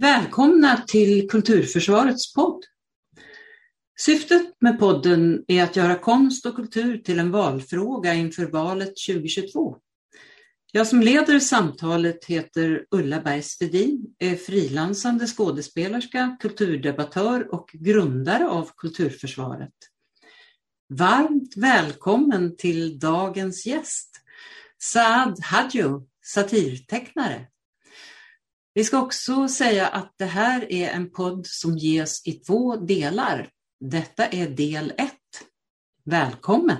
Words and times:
Välkomna 0.00 0.84
till 0.86 1.28
Kulturförsvarets 1.28 2.34
podd. 2.34 2.64
Syftet 4.00 4.54
med 4.60 4.78
podden 4.78 5.44
är 5.48 5.62
att 5.64 5.76
göra 5.76 5.98
konst 5.98 6.46
och 6.46 6.56
kultur 6.56 6.98
till 6.98 7.18
en 7.18 7.30
valfråga 7.30 8.14
inför 8.14 8.46
valet 8.46 8.92
2022. 9.08 9.76
Jag 10.72 10.86
som 10.86 11.00
leder 11.00 11.38
samtalet 11.38 12.24
heter 12.24 12.86
Ulla 12.90 13.20
Bergstedin, 13.20 14.14
är 14.18 14.36
frilansande 14.36 15.26
skådespelerska, 15.26 16.36
kulturdebattör 16.40 17.54
och 17.54 17.70
grundare 17.72 18.48
av 18.48 18.70
Kulturförsvaret. 18.76 19.74
Varmt 20.88 21.56
välkommen 21.56 22.56
till 22.56 22.98
dagens 22.98 23.66
gäst, 23.66 24.10
Saad 24.78 25.40
Hadjo, 25.44 26.08
satirtecknare. 26.24 27.46
Vi 28.78 28.84
ska 28.84 29.02
också 29.02 29.48
säga 29.48 29.86
att 29.86 30.14
det 30.16 30.24
här 30.24 30.72
är 30.72 30.90
en 30.90 31.10
podd 31.10 31.46
som 31.46 31.78
ges 31.78 32.26
i 32.26 32.32
två 32.32 32.76
delar. 32.76 33.50
Detta 33.80 34.26
är 34.26 34.48
del 34.48 34.92
ett. 34.98 35.48
Välkommen! 36.04 36.76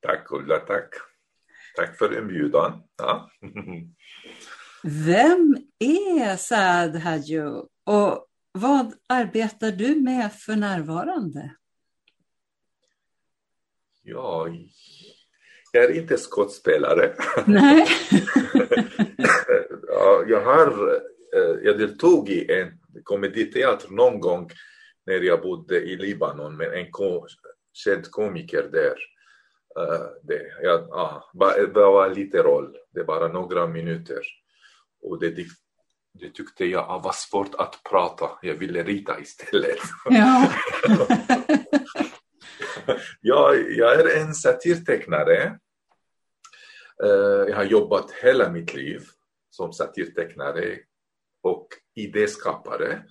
Tack 0.00 0.32
Ulla, 0.32 0.58
tack. 0.58 0.88
Tack 1.76 1.98
för 1.98 2.18
inbjudan. 2.18 2.82
Ja. 2.96 3.30
Vem 4.82 5.56
är 5.78 6.36
Saad 6.36 6.96
Hadjo 6.96 7.68
och 7.84 8.26
vad 8.52 8.94
arbetar 9.08 9.72
du 9.72 10.00
med 10.00 10.32
för 10.32 10.56
närvarande? 10.56 11.56
Ja, 14.02 14.48
jag 15.72 15.84
är 15.84 15.96
inte 15.96 16.16
skådespelare. 16.16 17.12
Nej. 17.46 17.86
ja, 19.88 20.24
jag, 20.28 20.40
har, 20.40 20.94
eh, 21.36 21.56
jag 21.62 21.78
deltog 21.78 22.28
i 22.28 22.52
en 22.52 22.72
komediteater 23.04 23.90
någon 23.90 24.20
gång 24.20 24.50
när 25.06 25.20
jag 25.20 25.42
bodde 25.42 25.80
i 25.80 25.96
Libanon 25.96 26.56
med 26.56 26.72
en 26.72 26.86
känd 27.72 28.10
komiker 28.10 28.62
där. 28.62 28.96
Uh, 29.78 30.06
det, 30.22 30.42
ja, 30.62 30.86
ja, 30.90 31.30
det 31.56 31.80
var 31.80 32.14
lite 32.14 32.42
roll, 32.42 32.76
det 32.94 33.04
bara 33.04 33.28
några 33.28 33.66
minuter. 33.66 34.20
Och 35.02 35.20
det, 35.20 35.30
det 36.20 36.30
tyckte 36.34 36.64
jag 36.64 37.02
var 37.04 37.12
svårt 37.14 37.54
att 37.54 37.80
prata, 37.90 38.30
jag 38.42 38.54
ville 38.54 38.82
rita 38.82 39.20
istället. 39.20 39.78
Ja. 40.04 40.52
ja, 43.20 43.54
jag 43.54 44.00
är 44.00 44.20
en 44.20 44.34
satirtecknare. 44.34 45.58
Eh, 47.02 47.48
jag 47.48 47.56
har 47.56 47.64
jobbat 47.64 48.10
hela 48.10 48.50
mitt 48.50 48.74
liv 48.74 49.02
som 49.50 49.72
satirtecknare 49.72 50.78
och 51.42 51.68
idéskapare. 51.94 53.02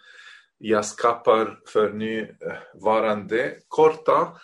Jag 0.58 0.86
skapar 0.86 1.60
för 1.68 1.90
nuvarande 1.90 3.58
korta 3.68 4.40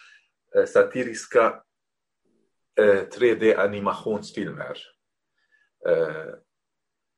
eh, 0.56 0.66
satiriska 0.66 1.62
eh, 2.80 3.04
3D-animationsfilmer. 3.20 4.78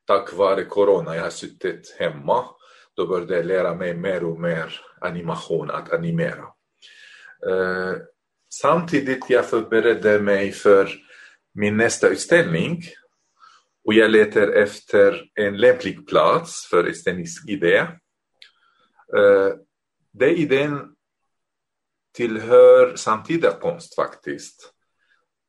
Tack 0.07 0.33
vare 0.33 0.65
corona, 0.65 1.15
jag 1.15 1.23
har 1.23 1.29
suttit 1.29 1.95
hemma, 1.99 2.45
då 2.95 3.07
började 3.07 3.35
jag 3.35 3.45
lära 3.45 3.75
mig 3.75 3.93
mer 3.93 4.23
och 4.23 4.39
mer 4.39 4.81
animation, 5.01 5.71
att 5.71 5.93
animera. 5.93 6.45
Samtidigt 8.61 9.29
jag 9.29 9.45
förberedde 9.45 10.19
mig 10.19 10.51
för 10.51 10.89
min 11.53 11.77
nästa 11.77 12.07
utställning 12.07 12.81
och 13.83 13.93
jag 13.93 14.11
letar 14.11 14.47
efter 14.47 15.29
en 15.35 15.57
lämplig 15.57 16.07
plats 16.07 16.67
för 16.69 16.83
estetisk 16.83 17.49
idé. 17.49 17.87
Uh, 19.17 19.21
eh, 19.21 19.53
den 20.11 20.29
idén 20.29 20.95
tillhör 22.13 22.95
samtida 22.95 23.51
konst 23.51 23.95
faktiskt 23.95 24.73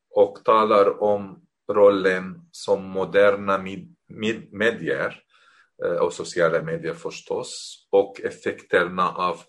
och 0.09 0.45
talar 0.45 1.03
om 1.03 1.41
rollen 1.71 2.41
som 2.51 2.83
moderna 2.83 3.57
med 4.07 4.47
medier 4.51 5.23
eh, 5.85 5.95
och 5.95 6.13
sociala 6.13 6.63
medier 6.63 6.93
förstås 6.93 7.75
och 7.91 8.21
effekterna 8.21 9.09
av 9.11 9.39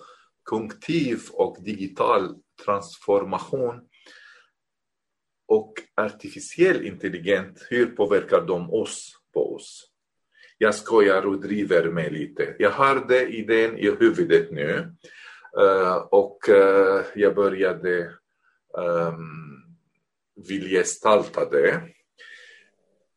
kognitiv 0.42 1.20
och 1.32 1.56
digital 1.64 2.34
transformation 2.64 3.88
och 5.52 5.72
artificiell 5.96 6.86
intelligens, 6.86 7.66
hur 7.70 7.86
påverkar 7.86 8.40
de 8.40 8.70
oss 8.70 9.16
på 9.34 9.54
oss? 9.54 9.88
Jag 10.58 10.74
skojar 10.74 11.26
och 11.26 11.40
driver 11.40 11.90
mig 11.90 12.10
lite. 12.10 12.56
Jag 12.58 12.70
har 12.70 13.08
den 13.08 13.28
idén 13.28 13.78
i 13.78 13.90
huvudet 13.90 14.50
nu 14.50 14.94
eh, 15.60 15.96
och 15.96 16.48
eh, 16.48 17.04
jag 17.14 17.34
började 17.34 18.00
ehm, 18.78 19.14
um, 19.14 19.76
vill 20.48 20.68
gestalta 20.70 21.50
det. 21.50 21.82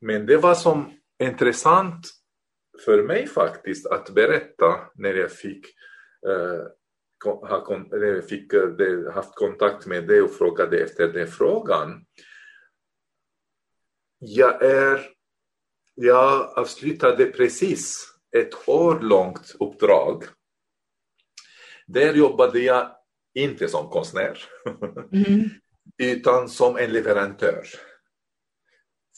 Men 0.01 0.25
det 0.25 0.37
var 0.37 0.55
som 0.55 0.93
intressant 1.23 2.07
för 2.85 3.03
mig 3.03 3.27
faktiskt 3.27 3.87
att 3.87 4.09
berätta 4.09 4.79
när 4.95 5.13
jag 5.13 5.31
fick 5.31 5.65
uh, 6.27 6.67
fick 8.29 8.53
haft 9.13 9.35
kontakt 9.35 9.85
med 9.85 10.07
dig 10.07 10.21
och 10.21 10.31
frågade 10.31 10.83
efter 10.83 11.07
den 11.07 11.27
frågan. 11.27 12.05
Jag, 14.19 14.61
är, 14.61 15.09
jag 15.95 16.57
avslutade 16.57 17.25
precis 17.25 18.15
ett 18.37 18.69
år 18.69 18.99
långt 18.99 19.55
uppdrag. 19.59 20.23
Där 21.87 22.13
jobbade 22.13 22.59
jag 22.59 22.95
inte 23.33 23.67
som 23.67 23.89
konstnär, 23.89 24.39
mm. 25.11 25.49
utan 25.97 26.49
som 26.49 26.77
en 26.77 26.91
leverantör. 26.93 27.65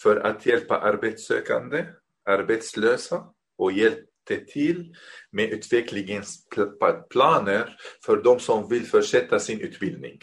För 0.03 0.16
att 0.16 0.45
hjälpa 0.45 0.79
arbetssökande, 0.79 1.85
arbetslösa 2.25 3.25
och 3.57 3.72
hjälp 3.72 4.06
till 4.36 4.96
med 5.32 5.50
utvecklingsplaner 5.50 7.76
för 8.06 8.24
de 8.24 8.40
som 8.40 8.70
vill 8.70 8.86
fortsätta 8.86 9.40
sin 9.40 9.62
utbildning. 9.62 10.20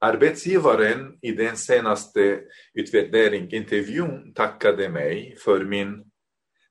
Arbetsgivaren 0.00 1.18
i 1.22 1.32
den 1.32 1.56
senaste 1.56 2.40
utvärdering, 2.74 3.52
intervjun 3.52 4.32
tackade 4.34 4.88
mig 4.88 5.36
för 5.44 5.64
min 5.64 6.04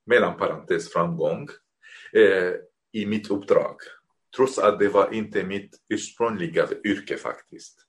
mellanparentes 0.06 0.92
framgång 0.92 1.48
eh, 2.12 2.52
i 2.92 3.06
mitt 3.06 3.30
uppdrag. 3.30 3.76
Trots 4.36 4.58
att 4.58 4.78
det 4.78 4.88
var 4.88 5.14
inte 5.14 5.44
mitt 5.44 5.70
ursprungliga 5.88 6.68
yrke 6.84 7.16
faktiskt. 7.16 7.80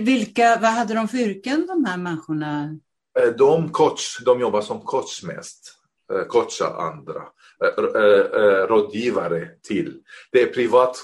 Vilka, 0.00 0.58
vad 0.60 0.70
hade 0.70 0.94
de 0.94 1.08
för 1.08 1.18
yrken 1.18 1.66
de 1.66 1.84
här 1.84 1.96
människorna? 1.96 2.78
Eh, 3.20 3.28
de, 3.28 3.72
coach, 3.72 4.18
de 4.24 4.40
jobbar 4.40 4.60
som 4.60 4.80
coach 4.80 5.22
mest. 5.22 5.77
Eh, 6.12 6.24
coacha 6.24 6.66
andra, 6.66 7.22
eh, 7.64 7.84
eh, 8.02 8.66
rådgivare 8.66 9.48
till. 9.68 10.02
Det 10.32 10.42
är, 10.42 10.46
privat, 10.46 10.96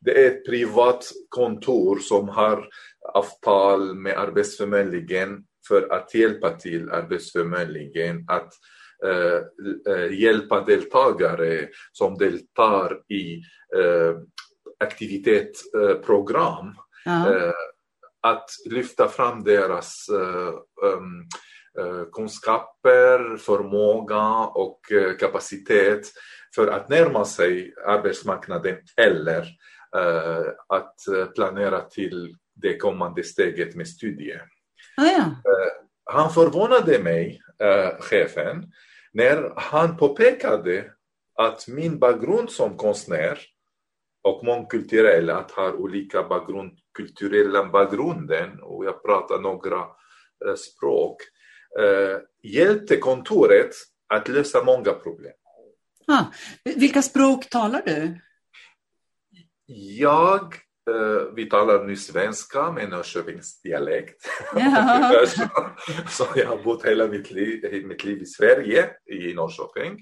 det 0.00 0.24
är 0.24 0.30
ett 0.30 0.46
privat 0.46 1.10
kontor 1.28 1.98
som 1.98 2.28
har 2.28 2.68
avtal 3.14 3.94
med 3.94 4.18
Arbetsförmedlingen 4.18 5.44
för 5.68 5.92
att 5.92 6.14
hjälpa 6.14 6.50
till 6.50 6.90
Arbetsförmedlingen 6.90 8.24
att 8.28 8.52
hjälpa 10.10 10.64
deltagare 10.64 11.68
som 11.92 12.18
deltar 12.18 13.00
i 13.08 13.42
aktivitetsprogram 14.80 16.74
ja. 17.04 17.52
att 18.22 18.50
lyfta 18.70 19.08
fram 19.08 19.44
deras 19.44 20.06
kunskaper, 22.12 23.36
förmåga 23.36 24.28
och 24.46 24.92
eh, 24.92 25.16
kapacitet 25.16 26.12
för 26.54 26.66
att 26.66 26.88
närma 26.88 27.24
sig 27.24 27.74
arbetsmarknaden 27.86 28.76
eller 28.96 29.40
eh, 29.96 30.46
att 30.68 30.94
planera 31.34 31.80
till 31.80 32.36
det 32.54 32.76
kommande 32.76 33.22
steget 33.22 33.74
med 33.74 33.88
studier. 33.88 34.42
Ah, 34.96 35.06
ja. 35.06 35.24
Han 36.04 36.30
förvånade 36.30 36.98
mig, 36.98 37.40
chefen, 38.00 38.72
när 39.12 39.52
han 39.56 39.96
påpekade 39.96 40.92
att 41.34 41.68
min 41.68 41.98
bakgrund 41.98 42.50
som 42.50 42.76
konstnär 42.76 43.38
och 44.22 44.44
mångkulturell, 44.44 45.30
att 45.30 45.50
ha 45.50 45.72
olika 45.72 46.22
bakgrund, 46.22 46.78
kulturella 46.94 47.64
bakgrunden 47.64 48.60
och 48.62 48.84
jag 48.84 49.02
pratar 49.02 49.38
några 49.38 49.86
språk, 50.56 51.16
eh, 51.78 52.18
hjälpte 52.42 52.96
kontoret 52.96 53.70
att 54.08 54.28
lösa 54.28 54.64
många 54.64 54.92
problem. 54.92 55.32
Ah, 56.06 56.24
vilka 56.64 57.02
språk 57.02 57.48
talar 57.50 57.82
du? 57.86 58.20
Jag 59.98 60.54
Uh, 60.90 61.34
vi 61.34 61.46
talar 61.46 61.84
nu 61.84 61.96
svenska 61.96 62.72
med 62.72 62.88
Norrköpingsdialekt. 62.88 64.28
Ja. 64.54 65.12
så 66.08 66.26
jag 66.34 66.46
har 66.46 66.62
bott 66.64 66.84
hela 66.84 67.06
mitt 67.06 67.30
liv, 67.30 67.84
mitt 67.86 68.04
liv 68.04 68.22
i 68.22 68.26
Sverige, 68.26 68.90
i 69.06 69.34
Norrköping. 69.34 69.92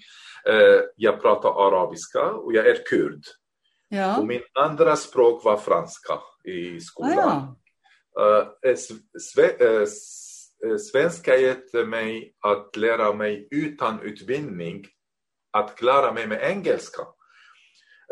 Uh, 0.49 0.81
jag 0.97 1.23
pratar 1.23 1.67
arabiska 1.67 2.31
och 2.31 2.53
jag 2.53 2.67
är 2.67 2.85
kurd. 2.91 3.23
Ja. 3.89 4.19
Och 4.19 4.27
min 4.27 4.43
andra 4.55 4.97
språk 4.97 5.45
var 5.45 5.57
franska 5.57 6.19
i 6.45 6.81
skolan. 6.81 7.57
Ja. 8.15 8.57
Uh, 8.65 8.77
sve, 9.21 9.43
uh, 9.45 9.87
svenska 10.93 11.37
hjälpte 11.37 11.85
mig 11.85 12.35
att 12.41 12.77
lära 12.77 13.13
mig 13.13 13.49
utan 13.51 14.03
utbildning 14.03 14.87
att 15.53 15.77
klara 15.77 16.13
mig 16.13 16.27
med 16.27 16.43
engelska. 16.43 17.03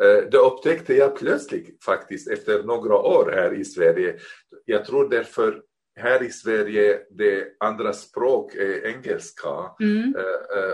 Uh, 0.04 0.30
det 0.30 0.38
upptäckte 0.38 0.94
jag 0.94 1.16
plötsligt 1.16 1.84
faktiskt 1.84 2.30
efter 2.30 2.62
några 2.62 2.94
år 2.96 3.32
här 3.34 3.54
i 3.54 3.64
Sverige. 3.64 4.18
Jag 4.64 4.84
tror 4.84 5.08
därför 5.08 5.62
här 6.00 6.22
i 6.22 6.30
Sverige 6.30 7.00
det 7.10 7.56
andra 7.60 7.92
språk 7.92 8.54
är 8.54 8.86
engelska. 8.86 9.70
Mm. 9.80 10.14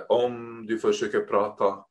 om 0.09 0.67
du 0.67 0.79
försöker 0.79 1.21
prata 1.21 1.85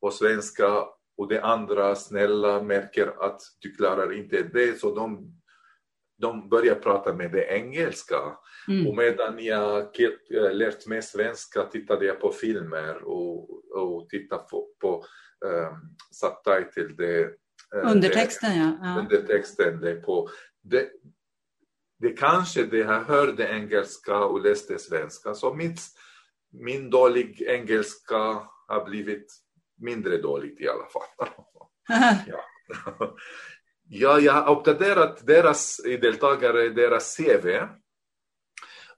på 0.00 0.10
svenska 0.10 0.84
och 1.16 1.28
det 1.28 1.42
andra 1.42 1.94
snälla 1.94 2.62
märker 2.62 3.24
att 3.24 3.40
du 3.60 3.74
klarar 3.74 4.12
inte 4.12 4.42
det 4.42 4.80
så 4.80 4.94
de, 4.94 5.32
de 6.18 6.48
börjar 6.48 6.74
prata 6.74 7.12
med 7.12 7.32
det 7.32 7.44
engelska. 7.44 8.36
Mm. 8.68 8.86
Och 8.86 8.96
medan 8.96 9.44
jag 9.44 9.88
lärt 10.52 10.86
mig 10.86 11.02
svenska 11.02 11.64
tittade 11.64 12.06
jag 12.06 12.20
på 12.20 12.32
filmer 12.32 13.02
och, 13.02 13.50
och 13.76 14.08
tittade 14.08 14.42
på, 14.50 14.68
på 14.80 15.04
um, 15.44 15.96
subtitle. 16.10 16.94
Det, 16.96 17.24
uh, 17.24 17.92
Undertexten 17.92 18.50
det, 18.50 18.56
ja. 18.56 18.78
ja. 18.82 19.00
Undertexten 19.00 19.80
det 19.80 19.94
på. 19.94 20.28
Det, 20.62 20.88
det 21.98 22.10
kanske 22.10 22.62
det 22.62 22.78
jag 22.78 23.00
hörde 23.00 23.48
engelska 23.48 24.18
och 24.18 24.40
läste 24.40 24.78
svenska 24.78 25.34
så 25.34 25.54
mitt, 25.54 25.80
min 26.52 26.90
dålig 26.90 27.42
engelska 27.42 28.42
har 28.68 28.84
blivit 28.84 29.26
mindre 29.78 30.16
dåligt 30.16 30.60
i 30.60 30.68
alla 30.68 30.86
fall. 30.86 31.28
ja. 32.26 32.40
ja, 33.88 34.20
jag 34.20 34.32
har 34.32 34.56
uppdaterat 34.56 35.26
deras 35.26 35.80
deltagare, 36.00 36.68
deras 36.68 37.16
CV 37.16 37.48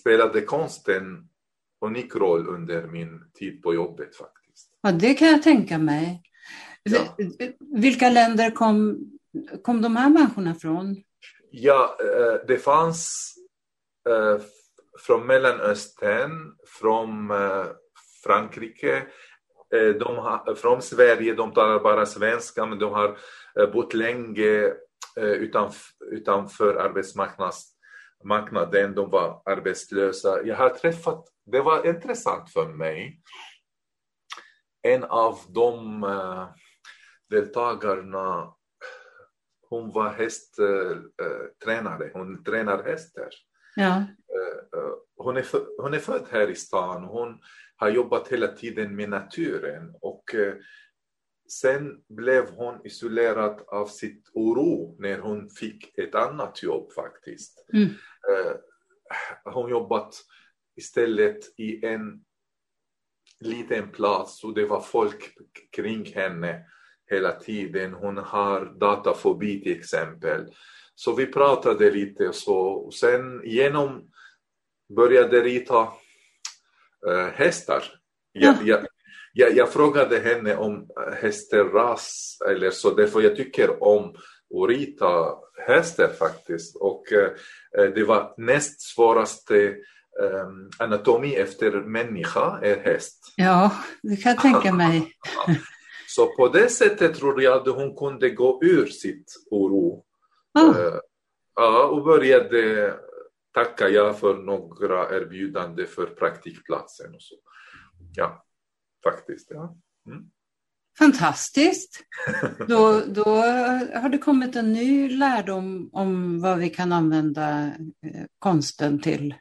spelade 0.00 0.40
konsten 0.40 1.28
unik 1.84 2.14
roll 2.14 2.48
under 2.48 2.86
min 2.86 3.30
tid 3.34 3.62
på 3.62 3.74
jobbet 3.74 4.16
faktiskt. 4.16 4.70
Ja, 4.80 4.92
det 4.92 5.14
kan 5.14 5.28
jag 5.28 5.42
tänka 5.42 5.78
mig. 5.78 6.22
Ja. 6.82 7.16
Vilka 7.58 8.10
länder 8.10 8.50
kom, 8.50 8.98
kom 9.62 9.82
de 9.82 9.96
här 9.96 10.10
människorna 10.10 10.54
från? 10.54 10.96
Ja, 11.50 11.96
det 12.46 12.58
fanns 12.58 13.34
från 14.98 15.26
Mellanöstern, 15.26 16.56
från 16.66 17.32
Frankrike, 18.24 19.06
de 19.70 20.16
har, 20.16 20.54
från 20.54 20.82
Sverige, 20.82 21.34
de 21.34 21.52
talar 21.52 21.80
bara 21.80 22.06
svenska 22.06 22.66
men 22.66 22.78
de 22.78 22.92
har 22.92 23.18
bott 23.72 23.94
länge 23.94 24.72
utanf, 25.16 25.90
utanför 26.10 26.74
arbetsmarknaden, 26.74 28.94
de 28.94 29.10
var 29.10 29.42
arbetslösa. 29.44 30.42
Jag 30.42 30.56
har 30.56 30.70
träffat, 30.70 31.24
det 31.46 31.60
var 31.60 31.86
intressant 31.86 32.52
för 32.52 32.68
mig, 32.68 33.20
en 34.82 35.04
av 35.04 35.38
de 35.48 36.00
deltagarna, 37.30 38.54
hon 39.68 39.92
var 39.92 40.12
hästtränare, 40.12 42.10
hon 42.12 42.44
tränar 42.44 42.84
hästar. 42.84 43.28
Ja. 43.76 44.04
Hon, 45.16 45.36
är 45.36 45.42
för, 45.42 45.82
hon 45.82 45.94
är 45.94 45.98
född 45.98 46.26
här 46.30 46.50
i 46.50 46.54
stan. 46.54 47.04
Hon 47.04 47.40
har 47.76 47.88
jobbat 47.88 48.28
hela 48.28 48.48
tiden 48.48 48.96
med 48.96 49.08
naturen. 49.08 49.94
Och 50.00 50.34
sen 51.48 52.00
blev 52.08 52.50
hon 52.50 52.86
isolerad 52.86 53.60
av 53.66 53.86
sitt 53.86 54.30
oro 54.32 54.96
när 54.98 55.18
hon 55.18 55.50
fick 55.50 55.98
ett 55.98 56.14
annat 56.14 56.62
jobb 56.62 56.92
faktiskt. 56.92 57.66
Mm. 57.72 57.88
Hon 59.44 59.70
jobbat 59.70 60.14
istället 60.76 61.38
i 61.56 61.86
en 61.86 62.24
liten 63.40 63.92
plats 63.92 64.44
och 64.44 64.54
det 64.54 64.66
var 64.66 64.80
folk 64.80 65.34
kring 65.76 66.04
henne 66.04 66.64
hela 67.10 67.32
tiden. 67.32 67.92
Hon 67.92 68.16
har 68.16 68.64
datafobi 68.64 69.62
till 69.62 69.78
exempel. 69.78 70.46
Så 70.94 71.14
vi 71.14 71.26
pratade 71.26 71.90
lite 71.90 72.32
så. 72.32 72.58
Och 72.58 72.94
sen 72.94 73.42
genom 73.44 74.10
började 74.96 75.40
rita 75.40 75.88
äh, 77.08 77.26
hästar. 77.26 77.82
Jag, 78.32 78.66
jag, 78.66 78.86
jag, 79.38 79.56
jag, 79.56 79.72
frågade 79.72 80.18
henne 80.18 80.56
om 80.56 80.88
hästras 81.20 82.36
eller 82.48 82.70
så, 82.70 82.90
därför 82.90 83.20
jag 83.20 83.36
tycker 83.36 83.82
om 83.82 84.14
att 84.54 84.68
rita 84.68 85.34
hästar 85.66 86.08
faktiskt. 86.08 86.76
Och 86.76 87.12
äh, 87.12 87.92
det 87.94 88.04
var 88.04 88.34
näst 88.36 88.80
svåraste 88.80 89.66
äh, 90.22 90.46
anatomi 90.78 91.34
efter 91.34 91.70
människa 91.70 92.58
är 92.62 92.76
häst. 92.76 93.34
Ja, 93.36 93.70
det 94.02 94.16
kan 94.16 94.32
jag 94.32 94.42
tänka 94.42 94.72
mig. 94.72 95.12
så 96.08 96.26
på 96.26 96.48
det 96.48 96.68
sättet 96.68 97.14
tror 97.14 97.42
jag 97.42 97.56
att 97.56 97.74
hon 97.74 97.96
kunde 97.96 98.30
gå 98.30 98.60
ur 98.62 98.86
sitt 98.86 99.32
oro 99.50 100.06
Ah. 100.58 101.00
Ja, 101.54 101.86
och 101.86 102.04
började 102.04 102.94
tacka 103.54 103.88
ja 103.88 104.12
för 104.12 104.34
några 104.34 105.16
erbjudanden 105.16 105.86
för 105.86 106.06
praktikplatsen 106.06 107.14
och 107.14 107.22
så. 107.22 107.34
Ja, 108.14 108.45
faktiskt. 109.10 109.50
Ja. 109.50 109.76
Mm. 110.06 110.24
Fantastiskt! 110.98 112.00
Då, 112.68 113.02
då 113.06 113.24
har 113.94 114.08
det 114.08 114.18
kommit 114.18 114.56
en 114.56 114.72
ny 114.72 115.08
lärdom 115.08 115.90
om 115.92 116.40
vad 116.40 116.58
vi 116.58 116.70
kan 116.70 116.92
använda 116.92 117.72
konsten 118.38 119.00
till. 119.00 119.34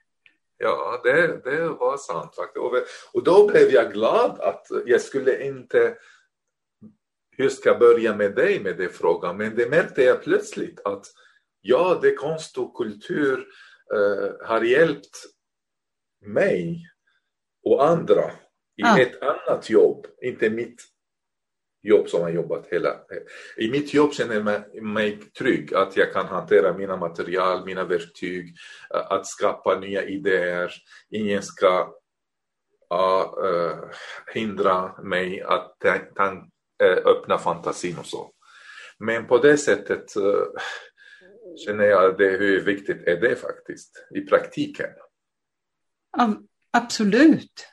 Ja, 0.57 1.01
det, 1.03 1.41
det 1.43 1.69
var 1.69 1.97
sant 1.97 2.35
faktiskt. 2.35 2.65
Och, 3.13 3.23
då 3.23 3.47
blev 3.47 3.71
jag 3.71 3.93
glad 3.93 4.39
att 4.39 4.67
jag 4.85 5.01
skulle 5.01 5.45
inte 5.45 5.97
hur 7.37 7.49
ska 7.49 7.69
jag 7.69 7.79
börja 7.79 8.15
med 8.15 8.35
dig 8.35 8.59
med 8.59 8.77
den 8.77 8.89
frågan? 8.89 9.37
Men 9.37 9.55
det 9.55 9.69
märkte 9.69 10.03
jag 10.03 10.23
plötsligt 10.23 10.79
att 10.85 11.05
ja, 11.61 11.99
det 12.01 12.15
konst 12.15 12.57
och 12.57 12.77
kultur 12.77 13.47
uh, 13.93 14.47
har 14.47 14.61
hjälpt 14.61 15.17
mig 16.21 16.89
och 17.63 17.87
andra 17.87 18.31
i 18.77 18.83
Ah. 18.83 18.99
ett 18.99 19.21
annat 19.21 19.69
jobb, 19.69 20.07
inte 20.21 20.49
mitt 20.49 20.81
jobb 21.83 22.09
som 22.09 22.21
jag 22.21 22.33
jobbat 22.33 22.67
hela... 22.67 22.95
I 23.57 23.71
mitt 23.71 23.93
jobb 23.93 24.13
känner 24.13 24.35
jag 24.35 24.83
mig, 24.83 25.17
trygg 25.17 25.73
att 25.73 25.97
jag 25.97 26.13
kan 26.13 26.25
hantera 26.25 26.77
mina 26.77 26.97
material, 26.97 27.65
mina 27.65 27.83
verktyg, 27.83 28.55
uh, 28.95 29.11
att 29.11 29.27
skapa 29.27 29.79
nya 29.79 30.03
idéer. 30.03 30.73
Ingen 31.09 31.43
ska 31.43 31.93
uh, 32.93 33.91
hindra 34.33 35.01
mig 35.01 35.41
att 35.41 35.77
tan- 36.15 36.49
öppna 37.05 37.37
fantasin 37.37 37.97
och 37.99 38.05
så. 38.05 38.31
Men 38.99 39.27
på 39.27 39.37
det 39.37 39.57
sättet 39.57 40.17
uh, 40.17 40.43
känner 41.65 41.85
jag 41.85 42.17
det, 42.17 42.29
hur 42.29 42.61
viktigt 42.61 43.07
är 43.07 43.21
det 43.21 43.35
faktiskt 43.35 44.07
i 44.15 44.21
praktiken. 44.21 44.89
Absolut. 46.71 47.67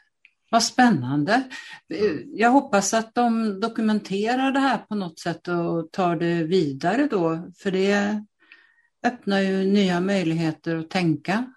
Vad 0.52 0.62
spännande. 0.62 1.42
Jag 2.26 2.50
hoppas 2.50 2.94
att 2.94 3.14
de 3.14 3.60
dokumenterar 3.60 4.52
det 4.52 4.58
här 4.58 4.78
på 4.78 4.94
något 4.94 5.18
sätt 5.18 5.48
och 5.48 5.92
tar 5.92 6.16
det 6.16 6.44
vidare 6.44 7.08
då, 7.10 7.50
för 7.58 7.70
det 7.70 8.24
öppnar 9.06 9.40
ju 9.40 9.64
nya 9.64 10.00
möjligheter 10.00 10.76
att 10.76 10.90
tänka. 10.90 11.52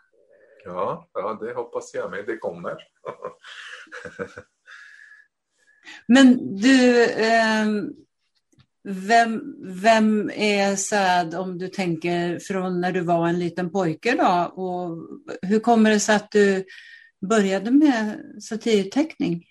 Ja, 0.66 1.10
ja 1.14 1.38
det 1.42 1.54
hoppas 1.54 1.94
jag 1.94 2.12
med. 2.12 2.26
Det 2.26 2.38
kommer. 2.38 2.78
Men 6.08 6.56
du, 6.56 7.04
eh, 7.04 7.66
vem, 8.84 9.42
vem 9.64 10.32
är 10.34 10.76
Sad 10.76 11.36
om 11.36 11.58
du 11.58 11.68
tänker 11.68 12.40
från 12.40 12.82
när 12.82 12.92
du 12.92 13.02
var 13.02 13.28
en 13.28 13.40
liten 13.40 13.72
pojke 13.72 14.16
då? 14.16 14.64
Och 14.64 14.98
hur 15.42 15.60
kommer 15.60 15.90
det 15.90 16.00
sig 16.00 16.16
att 16.16 16.32
du 16.32 16.66
började 17.28 17.72
med 17.72 18.22
satirteckning? 18.44 19.46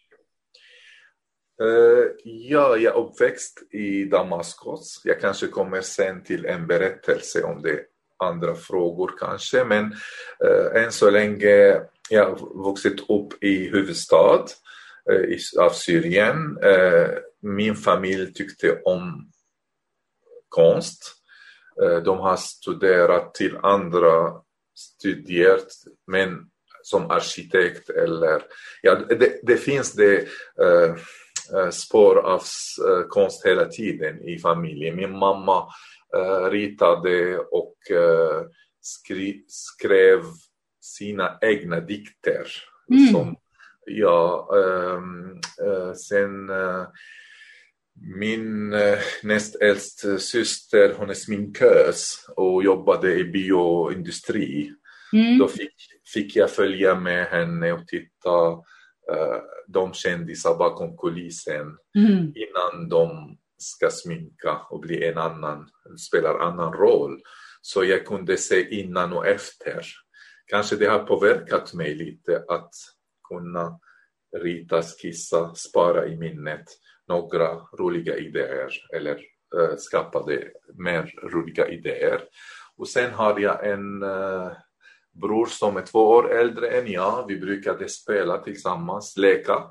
Uh, 1.62 2.06
ja, 2.24 2.76
jag 2.76 2.96
är 2.96 2.98
uppväxt 2.98 3.62
i 3.70 4.04
Damaskus. 4.04 5.00
Jag 5.04 5.20
kanske 5.20 5.46
kommer 5.46 5.80
sen 5.80 6.22
till 6.24 6.46
en 6.46 6.66
berättelse 6.66 7.42
om 7.42 7.62
det 7.62 7.80
andra 8.18 8.54
frågor 8.54 9.14
kanske, 9.18 9.64
men 9.64 9.84
uh, 10.44 10.82
än 10.84 10.92
så 10.92 11.10
länge 11.10 11.80
jag 12.10 12.24
har 12.24 12.64
vuxit 12.64 13.10
upp 13.10 13.44
i 13.44 13.68
huvudstad 13.68 14.44
uh, 15.12 15.64
av 15.64 15.70
Syrien. 15.70 16.58
min 17.42 17.76
familj 17.76 18.32
tyckte 18.32 18.80
om 18.84 19.30
konst. 20.48 21.14
de 22.04 22.18
har 22.18 22.36
studerat 22.36 23.34
till 23.34 23.56
andra 23.56 24.32
studier, 24.74 25.60
men 26.06 26.50
som 26.84 27.10
arkitekt 27.10 27.90
eller 27.90 28.42
ja, 28.82 28.94
det, 28.94 29.40
det 29.42 29.56
finns 29.56 29.92
det 29.92 30.28
Eh, 31.52 31.70
spår 31.70 32.18
av 32.18 32.42
eh, 32.88 33.06
konst 33.08 33.46
hela 33.46 33.64
tiden 33.64 34.28
i 34.28 34.38
familjen. 34.38 34.96
Min 34.96 35.18
mamma 35.18 35.68
eh, 36.16 36.50
ritade 36.50 37.38
och 37.38 37.74
skri, 38.80 39.44
skrev 39.48 40.20
sina 40.80 41.38
egna 41.40 41.80
dikter. 41.80 42.46
Mm. 42.90 43.12
Som, 43.12 43.36
ja, 43.86 44.48
um, 44.96 45.40
sen 45.96 46.50
min 48.18 48.70
näst 49.22 49.56
äldst 49.60 50.20
syster, 50.20 50.94
hon 50.98 51.10
är 51.10 51.14
sminkös 51.14 52.26
och 52.36 52.64
jobbade 52.64 53.14
i 53.14 53.24
bioindustri. 53.24 54.72
Mm. 55.14 55.38
Då 55.38 55.48
fick, 55.48 55.74
fick 56.14 56.36
jag 56.36 56.50
följa 56.50 56.94
med 56.94 57.26
henne 57.26 57.72
och 57.72 57.86
titta 57.86 58.50
uh, 59.12 59.40
de 59.68 59.92
kändisar 59.92 60.54
bakom 60.54 60.96
kulissen 60.96 61.76
mm. 61.98 62.32
innan 62.34 62.88
de 62.88 63.36
ska 63.58 63.90
sminka 63.90 64.60
och 64.70 64.80
bli 64.80 65.04
en 65.04 65.18
annan, 65.18 65.68
spelar 66.08 66.38
annan 66.38 66.72
roll. 66.72 67.20
Så 67.60 67.84
jag 67.84 68.06
kunde 68.06 68.36
se 68.36 68.80
innan 68.80 69.12
och 69.12 69.26
efter. 69.26 69.86
Kanske 70.46 70.76
det 70.76 70.86
har 70.86 70.98
påverkat 70.98 71.74
mig 71.74 71.94
lite 71.94 72.44
att 72.48 72.70
kunna 73.28 73.78
rita, 74.36 74.82
skissa, 74.82 75.54
spara 75.54 76.06
i 76.06 76.16
minnet 76.16 76.64
några 77.08 77.54
roliga 77.78 78.16
idéer 78.16 78.70
eller 78.94 79.14
uh, 79.56 79.76
skapade 79.76 80.50
mer 80.74 81.14
roliga 81.22 81.68
idéer. 81.68 82.20
Och 82.76 82.88
sen 82.88 83.12
har 83.12 83.40
jag 83.40 83.66
en 83.68 84.02
uh, 84.02 84.52
bror 85.14 85.46
som 85.46 85.76
är 85.76 85.82
två 85.82 86.08
år 86.08 86.32
äldre 86.32 86.68
än 86.68 86.92
jag. 86.92 87.24
Vi 87.28 87.36
brukade 87.36 87.88
spela 87.88 88.38
tillsammans, 88.38 89.16
leka 89.16 89.62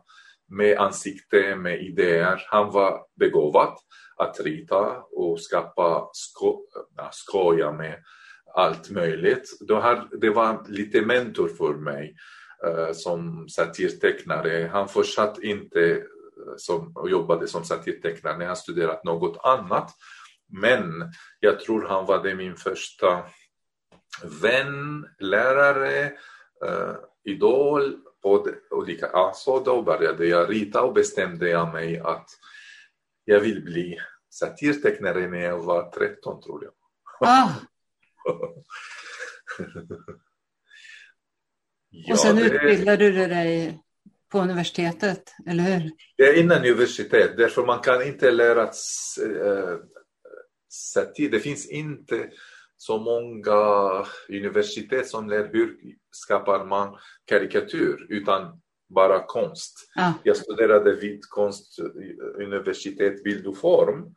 med 0.49 0.77
ansikte, 0.77 1.55
med 1.55 1.81
idéer. 1.81 2.43
Han 2.47 2.71
var 2.71 3.05
begåvad 3.19 3.77
att 4.17 4.39
rita 4.39 4.97
och 5.11 5.41
skapa, 5.41 6.09
sko 6.13 6.65
skoja 7.11 7.71
med 7.71 8.03
allt 8.55 8.89
möjligt. 8.89 9.49
det 10.21 10.29
var 10.29 10.71
lite 10.71 11.01
mentor 11.01 11.47
för 11.47 11.73
mig 11.73 12.15
eh, 12.67 12.93
som 12.93 13.49
satirtecknare. 13.49 14.69
Han 14.73 14.87
fortsatte 14.87 15.47
inte 15.47 15.91
eh, 15.91 16.01
som, 16.57 16.91
och 16.95 17.09
jobbade 17.09 17.47
som 17.47 17.63
satirtecknare 17.63 18.37
när 18.37 18.45
han 18.45 18.55
studerat 18.55 19.03
något 19.03 19.37
annat. 19.43 19.91
Men 20.61 21.11
jag 21.39 21.59
tror 21.59 21.87
han 21.87 22.05
var 22.05 22.23
det 22.23 22.35
min 22.35 22.55
första 22.55 23.23
vän, 24.23 25.07
lärare, 25.19 26.11
uh, 26.65 26.95
idol 27.23 27.97
på 28.21 28.47
olika... 28.71 29.09
Ja, 29.13 29.31
så 29.35 29.59
då 29.59 29.81
började 29.81 30.25
jag 30.25 30.49
rita 30.49 30.81
och 30.81 30.93
bestämde 30.93 31.49
jag 31.49 31.73
mig 31.73 31.99
att 31.99 32.29
jag 33.25 33.39
vill 33.39 33.63
bli 33.63 33.99
satirtecknare 34.29 35.27
när 35.27 35.41
jag 35.41 35.59
var 35.59 35.91
13 35.91 36.41
tror 36.41 36.63
jag. 36.63 36.73
Ah. 37.29 37.49
ja, 41.89 42.13
och 42.13 42.19
sen 42.19 42.35
det... 42.35 42.41
utbildade 42.41 43.11
du 43.11 43.27
dig 43.27 43.79
på 44.31 44.39
universitetet, 44.39 45.35
eller 45.47 45.63
hur? 45.63 45.91
Det 46.17 46.23
är 46.23 46.39
innan 46.39 46.57
universitet, 46.57 47.37
därför 47.37 47.65
man 47.65 47.79
kan 47.79 48.03
inte 48.03 48.31
lära 48.31 48.63
äh, 48.63 48.69
satir. 50.69 51.29
Det 51.29 51.39
finns 51.39 51.69
inte 51.69 52.29
så 52.85 52.97
många 52.97 53.59
universitet 54.29 55.07
som 55.07 55.29
lär 55.29 55.49
hur 55.53 55.77
skapar 56.11 56.65
man 56.65 56.97
karikatyr 57.25 58.05
utan 58.09 58.61
bara 58.89 59.23
konst. 59.23 59.91
Ah. 59.95 60.11
Jag 60.23 60.37
studerade 60.37 60.95
vid 60.95 61.25
konstuniversitet 61.29 63.23
bild 63.23 63.47
och 63.47 63.57
form 63.57 64.13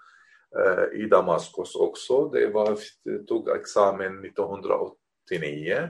eh, 0.58 1.00
i 1.00 1.06
Damaskus 1.08 1.74
också. 1.74 2.28
Det 2.28 2.46
var, 2.46 2.78
tog 3.26 3.48
examen 3.48 4.24
1989. 4.24 5.88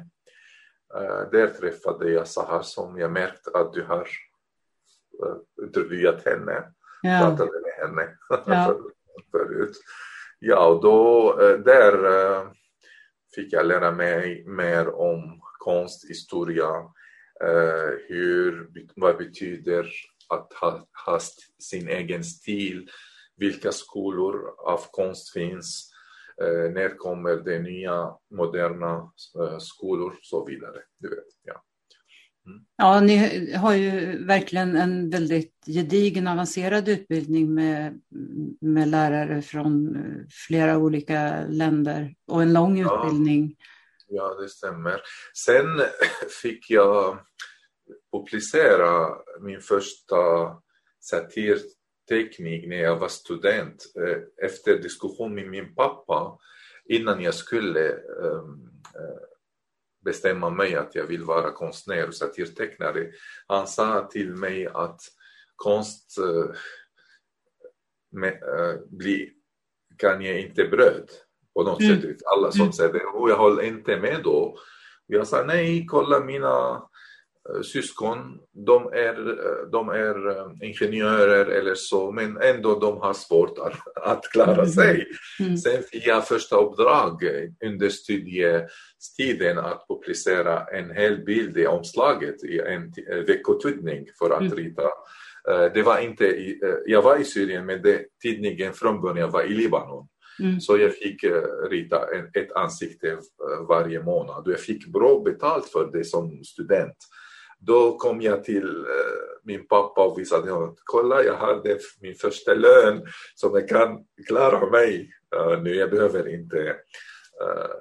Eh, 0.95 1.31
där 1.33 1.47
träffade 1.47 2.11
jag 2.11 2.29
Sahar 2.29 2.63
som 2.63 2.99
jag 2.99 3.13
märkt 3.13 3.49
att 3.55 3.73
du 3.73 3.83
har 3.83 4.09
eh, 5.23 5.65
intervjuat 5.65 6.25
henne, 6.25 6.73
ja. 7.03 7.21
pratade 7.21 7.61
med 7.61 7.73
henne 7.89 8.17
ja. 8.47 8.79
förut. 9.31 9.77
Ja, 10.39 10.67
och 10.67 10.83
då 10.83 11.31
eh, 11.41 11.59
där 11.59 12.05
eh, 12.05 12.49
fick 13.37 13.53
jag 13.53 13.67
lära 13.67 13.93
mig 13.93 14.45
mer 14.47 14.95
om 14.95 15.41
konsthistoria, 15.59 16.71
eh, 17.45 17.91
hur, 18.09 18.71
vad 18.97 19.17
betyder 19.17 19.91
att 20.29 20.53
ha, 20.53 20.89
ha 21.07 21.21
sin 21.59 21.89
egen 21.89 22.25
stil, 22.25 22.91
vilka 23.37 23.73
skolor 23.73 24.55
av 24.59 24.81
konst 24.91 25.33
finns, 25.33 25.91
eh, 26.43 26.71
när 26.71 26.97
kommer 26.97 27.37
det 27.37 27.59
nya 27.59 28.17
moderna 28.31 29.13
eh, 29.39 29.59
skolor 29.59 30.11
och 30.11 30.25
så 30.25 30.45
vidare. 30.45 30.83
Du 30.99 31.09
vet, 31.09 31.25
ja. 31.43 31.63
Mm. 32.47 32.61
Ja, 32.77 33.01
ni 33.01 33.55
har 33.55 33.75
ju 33.75 34.25
verkligen 34.25 34.77
en 34.77 35.11
väldigt 35.11 35.55
gedigen 35.67 36.29
avancerad 36.29 36.89
utbildning 36.89 37.55
med, 37.55 38.01
med 38.61 38.89
lärare 38.89 39.43
från 39.43 39.97
flera 40.47 40.79
olika 40.79 41.47
länder 41.49 42.15
och 42.27 42.43
en 42.43 42.53
lång 42.53 42.79
ja. 42.79 43.05
utbildning. 43.05 43.57
Ja, 44.09 44.35
det 44.41 44.49
stämmer. 44.49 45.01
Sen 45.47 45.67
fick 46.43 46.71
jag 46.71 47.19
publicera 48.13 49.09
min 49.41 49.61
första 49.61 50.17
satirteknik 51.01 52.69
när 52.69 52.77
jag 52.77 52.97
var 52.97 53.09
student 53.09 53.93
eh, 53.97 54.47
efter 54.47 54.79
diskussion 54.79 55.35
med 55.35 55.49
min 55.49 55.75
pappa 55.75 56.39
innan 56.89 57.23
jag 57.23 57.35
skulle 57.35 57.89
eh, 57.89 58.45
bestämma 60.07 60.51
mig 60.51 60.77
att 60.77 60.95
jag 60.95 61.07
vill 61.07 61.25
vara 61.25 61.53
konstnär 61.53 62.09
och 62.09 62.15
satirtecknare. 62.15 63.07
Han 63.47 63.67
sa 63.67 64.09
till 64.13 64.35
mig 64.35 64.67
att 64.67 65.01
konst 65.57 66.19
äh, 66.19 66.57
med, 68.13 68.33
äh, 68.33 68.81
bli, 68.87 69.33
kan 69.99 70.23
ge 70.23 70.39
inte 70.39 70.65
bröd 70.65 71.11
på 71.55 71.63
något 71.63 71.81
mm. 71.81 72.01
sätt. 72.01 72.21
Alla 72.37 72.53
som 72.53 72.61
mm. 72.61 72.73
säger 72.73 72.93
det 72.93 73.05
och 73.05 73.31
jag 73.31 73.37
håller 73.37 73.63
inte 73.63 74.01
med 74.01 74.21
då. 74.25 74.59
Jag 75.07 75.27
sa 75.27 75.45
nej, 75.45 75.87
kolla 75.89 76.21
mina 76.21 76.83
Eh, 76.83 76.96
syskon, 77.63 78.39
de 78.67 78.87
är, 78.93 79.29
eh, 79.29 79.71
de 79.73 79.89
är 79.89 80.29
eh, 80.31 80.69
ingenjörer 80.69 81.47
eller 81.47 81.75
så, 81.75 82.13
men 82.13 82.37
ändå 82.43 82.79
de 82.79 83.01
har 83.01 83.15
svårt 83.15 83.59
att, 83.59 84.07
att 84.07 84.25
klara 84.33 84.53
mm. 84.53 84.67
sig. 84.67 85.07
Mm. 85.41 85.57
Sen 85.57 85.83
fick 85.83 86.07
jag 86.07 86.29
första 86.29 86.57
uppdrag 86.57 87.23
under 87.65 87.89
studietiden 87.89 89.59
att 89.59 89.87
publicera 89.89 90.65
en 90.65 90.91
hel 90.91 91.25
bild 91.25 91.59
i 91.59 91.67
omslaget 91.67 92.45
i 92.45 92.61
en 92.61 92.93
veckotidning 93.27 94.07
för 94.19 94.31
att 94.31 94.41
mm. 94.41 94.57
rita. 94.57 94.83
Det 95.75 95.83
var 95.83 95.99
inte 95.99 96.25
i, 96.25 96.61
jag 96.87 97.03
var 97.03 97.17
i 97.21 97.25
Syrien 97.25 97.67
men 97.67 97.83
det, 97.83 98.05
tidningen 98.23 98.73
från 98.73 99.01
början 99.01 99.31
var 99.31 99.43
i 99.43 99.55
Libanon. 99.55 100.09
Mm. 100.41 100.61
Så 100.61 100.79
jag 100.79 100.95
fick 100.95 101.25
rita 101.71 102.07
ett 102.35 102.53
ansikte 102.53 103.19
varje 103.69 104.03
månad 104.03 104.47
och 104.47 104.53
jag 104.53 104.61
fick 104.61 104.87
bra 104.87 105.23
betalt 105.25 105.67
för 105.67 105.91
det 105.93 106.05
som 106.05 106.45
student. 106.45 106.97
Då 107.59 107.97
kom 107.99 108.23
jag 108.23 108.45
till 108.45 108.69
eh, 108.77 109.27
min 109.45 109.67
pappa 109.67 110.07
och 110.07 110.19
visade 110.19 110.51
honom, 110.51 110.77
kolla 110.85 111.23
jag 111.23 111.37
hade 111.37 111.79
min 112.01 112.15
första 112.15 112.55
lön 112.55 113.07
som 113.35 113.55
jag 113.55 113.69
kan 113.69 114.05
klara 114.27 114.71
mig 114.71 115.11
eh, 115.37 115.63
nu, 115.63 115.75
jag 115.75 115.91
behöver 115.91 116.35
inte 116.35 116.69
eh, 117.43 117.77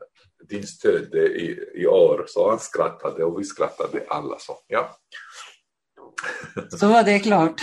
din 0.50 0.68
stöd 0.68 1.16
i, 1.16 1.60
i 1.74 1.88
år. 1.88 2.26
Så 2.28 2.50
han 2.50 2.60
skrattade 2.60 3.24
och 3.24 3.40
vi 3.40 3.44
skrattade 3.44 4.04
alla. 4.08 4.40
Så, 4.40 4.58
ja. 4.68 4.98
så 6.80 6.88
var 6.88 7.04
det 7.04 7.20
klart. 7.20 7.62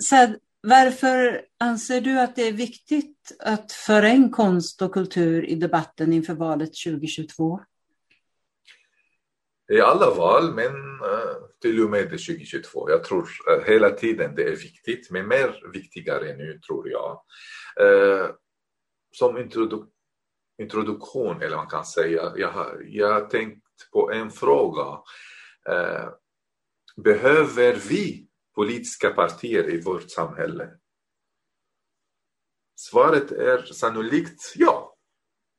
så 0.00 0.34
varför 0.62 1.42
anser 1.58 2.00
du 2.00 2.20
att 2.20 2.36
det 2.36 2.48
är 2.48 2.52
viktigt 2.52 3.36
att 3.38 3.72
föra 3.72 4.08
in 4.08 4.30
konst 4.30 4.82
och 4.82 4.92
kultur 4.92 5.44
i 5.44 5.54
debatten 5.54 6.12
inför 6.12 6.34
valet 6.34 6.70
2022? 6.84 7.60
I 9.70 9.80
alla 9.80 10.14
val, 10.14 10.54
men 10.54 11.00
eh, 11.00 11.36
till 11.60 11.84
och 11.84 11.90
med 11.90 12.04
2022. 12.04 12.90
Jag 12.90 13.04
tror 13.04 13.28
eh, 13.50 13.64
hela 13.64 13.90
tiden 13.90 14.34
det 14.34 14.42
är 14.42 14.56
viktigt, 14.56 15.10
men 15.10 15.28
mer 15.28 15.70
viktigare 15.72 16.36
nu 16.36 16.58
tror 16.66 16.88
jag. 16.88 17.22
Eh, 17.80 18.30
som 19.12 19.38
introdu 19.38 19.86
introduktion, 20.58 21.42
eller 21.42 21.56
man 21.56 21.66
kan 21.66 21.84
säga, 21.84 22.32
jag 22.36 22.52
har, 22.52 22.82
jag 22.84 23.12
har 23.12 23.20
tänkt 23.20 23.66
på 23.92 24.12
en 24.12 24.30
fråga. 24.30 24.98
behöver 26.96 27.74
vi 27.88 28.28
politiska 28.54 29.10
partier 29.10 29.74
i 29.74 29.80
vårt 29.80 30.10
samhälle? 30.10 30.70
Svaret 32.76 33.32
är 33.32 33.58
sannolikt 33.58 34.52
ja. 34.56 34.96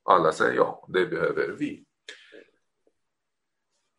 Alla 0.03 0.31
säger 0.31 0.55
ja, 0.55 0.87
det 0.93 1.05
behöver 1.05 1.47
vi. 1.47 1.85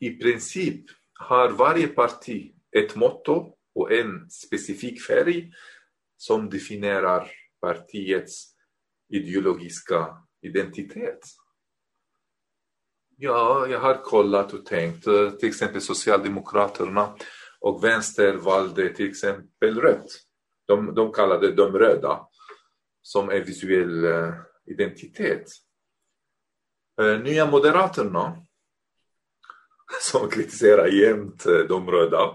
I 0.03 0.17
princip 0.17 0.85
har 1.13 1.49
varje 1.49 1.87
parti 1.87 2.55
ett 2.77 2.95
motto 2.95 3.55
och 3.75 3.91
en 3.91 4.29
specifik 4.29 5.01
färg 5.01 5.51
som 6.17 6.49
definierar 6.49 7.31
partiets 7.61 8.55
ideologiska 9.09 10.17
identitet. 10.41 11.19
Ja, 13.17 13.67
jag 13.67 13.79
har 13.79 14.03
kollat 14.03 14.53
och 14.53 14.65
tänkt, 14.65 15.07
eh, 15.07 15.29
till 15.29 15.49
exempel 15.49 15.81
Socialdemokraterna 15.81 17.15
och 17.59 17.83
Vänster 17.83 18.33
valde 18.33 18.89
till 18.89 19.09
exempel 19.09 19.81
rött. 19.81 20.11
De, 20.67 20.95
de 20.95 21.11
kallade 21.11 21.51
dem 21.51 21.73
röda 21.73 22.27
som 23.01 23.29
en 23.29 23.43
visuell 23.43 24.05
eh, 24.05 24.33
identitet. 24.65 25.47
Eh, 27.01 27.19
Nya 27.19 27.45
Moderaterna 27.45 28.45
som 30.01 30.29
kritiserar 30.29 30.87
jämt 30.87 31.45
eh, 31.45 31.57
de 31.57 31.91
röda. 31.91 32.31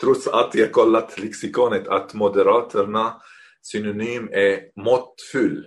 Trots 0.00 0.28
att 0.28 0.54
jag 0.54 0.72
kollat 0.72 1.18
lexikonet 1.18 1.88
att 1.88 2.14
Moderaterna 2.14 3.22
synonym 3.62 4.28
är 4.32 4.60
måttfull. 4.76 5.66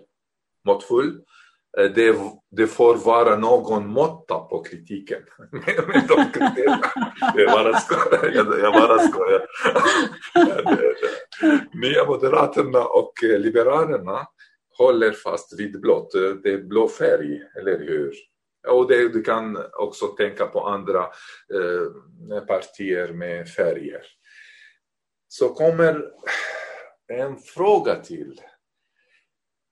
Måttfull. 0.65 1.19
Eh, 1.77 1.91
det, 1.95 2.15
det 2.51 2.67
får 2.67 2.95
vara 2.95 3.37
någon 3.37 3.87
måtta 3.87 4.39
på 4.39 4.63
kritiken. 4.63 5.21
Men 5.51 6.07
de. 6.07 6.25
Jag 7.35 7.51
bara 7.51 7.79
skojar. 7.79 8.59
Jag 8.61 8.73
bara 8.73 8.99
skojar. 8.99 9.45
Nya 11.81 12.05
Moderaterna 12.05 12.85
och 12.85 13.23
eh, 13.23 13.39
Liberalerna 13.39 14.27
håller 14.77 15.11
fast 15.11 15.59
vid 15.59 15.81
blått. 15.81 16.11
Det 16.43 16.53
är 16.53 16.63
blå 16.63 16.87
färg, 16.87 17.41
eller 17.59 17.79
hur? 17.79 18.13
Och 18.67 18.87
det, 18.87 19.09
du 19.09 19.23
kan 19.23 19.57
också 19.73 20.07
tänka 20.07 20.45
på 20.45 20.67
andra 20.67 20.99
eh, 21.53 22.43
partier 22.47 23.13
med 23.13 23.49
färger. 23.49 24.05
Så 25.27 25.49
kommer 25.49 26.11
en 27.07 27.37
fråga 27.37 27.95
till. 27.95 28.41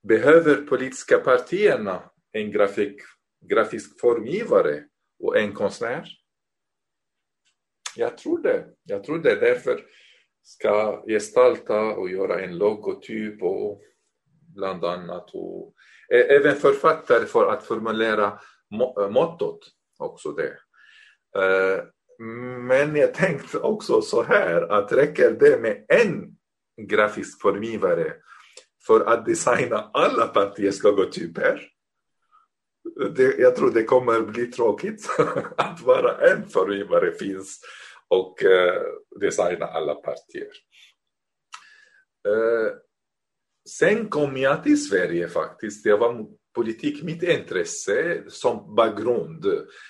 Behöver 0.08 0.56
politiska 0.56 1.18
partierna 1.18 2.04
en 2.32 2.52
grafik, 2.52 3.02
grafisk 3.50 4.00
formgivare 4.02 4.84
och 5.20 5.38
en 5.38 5.54
konstnär? 5.54 6.08
Jag 7.96 8.18
tror 8.18 8.42
det. 8.42 8.66
Jag 8.84 9.04
tror 9.04 9.20
det. 9.20 9.36
Därför 9.36 9.86
ska 10.44 11.04
gestalta 11.08 11.82
och 11.82 12.10
göra 12.10 12.42
en 12.42 12.58
logotyp 12.58 13.44
och 13.44 13.82
bland 14.56 14.86
annat. 14.86 15.30
Och 15.34 15.74
eh, 16.14 16.36
även 16.36 16.56
författare 16.56 17.26
för 17.26 17.52
att 17.52 17.64
formulera 17.64 18.40
Eh, 18.74 19.10
mottot 19.10 19.60
också 20.00 20.32
det. 20.32 20.58
Eh, 21.42 21.84
men 22.68 22.96
jag 22.96 23.14
tänkte 23.14 23.60
också 23.60 24.02
så 24.02 24.24
här 24.24 24.62
att 24.62 24.92
räcker 24.92 25.32
det 25.32 25.62
med 25.62 25.86
en 25.88 26.36
grafisk 26.88 27.42
formgivare 27.42 28.14
för 28.88 29.06
att 29.06 29.26
designa 29.26 29.90
alla 29.94 30.28
partiers 30.28 30.84
logotyper? 30.84 31.70
Det, 33.16 33.38
jag 33.38 33.56
tror 33.56 33.72
det 33.72 33.84
kommer 33.84 34.22
bli 34.22 34.46
tråkigt 34.46 35.10
att 35.58 35.82
bara 35.82 36.32
en 36.32 36.50
formgivare 36.50 37.12
finns 37.12 37.60
och 38.08 38.44
eh, 38.44 38.82
designa 39.20 39.66
alla 39.66 39.96
partier. 39.96 40.52
Sen 43.70 44.10
kom 44.10 44.38
jag 44.38 44.64
till 44.64 44.84
Sverige 44.84 45.28
faktiskt. 45.28 45.86
Jag 45.86 45.98
var 45.98 46.28
politik 46.54 47.04
mitt 47.04 47.24
intresse 47.24 48.24
som 48.28 48.76
bakgrund. 48.76 49.46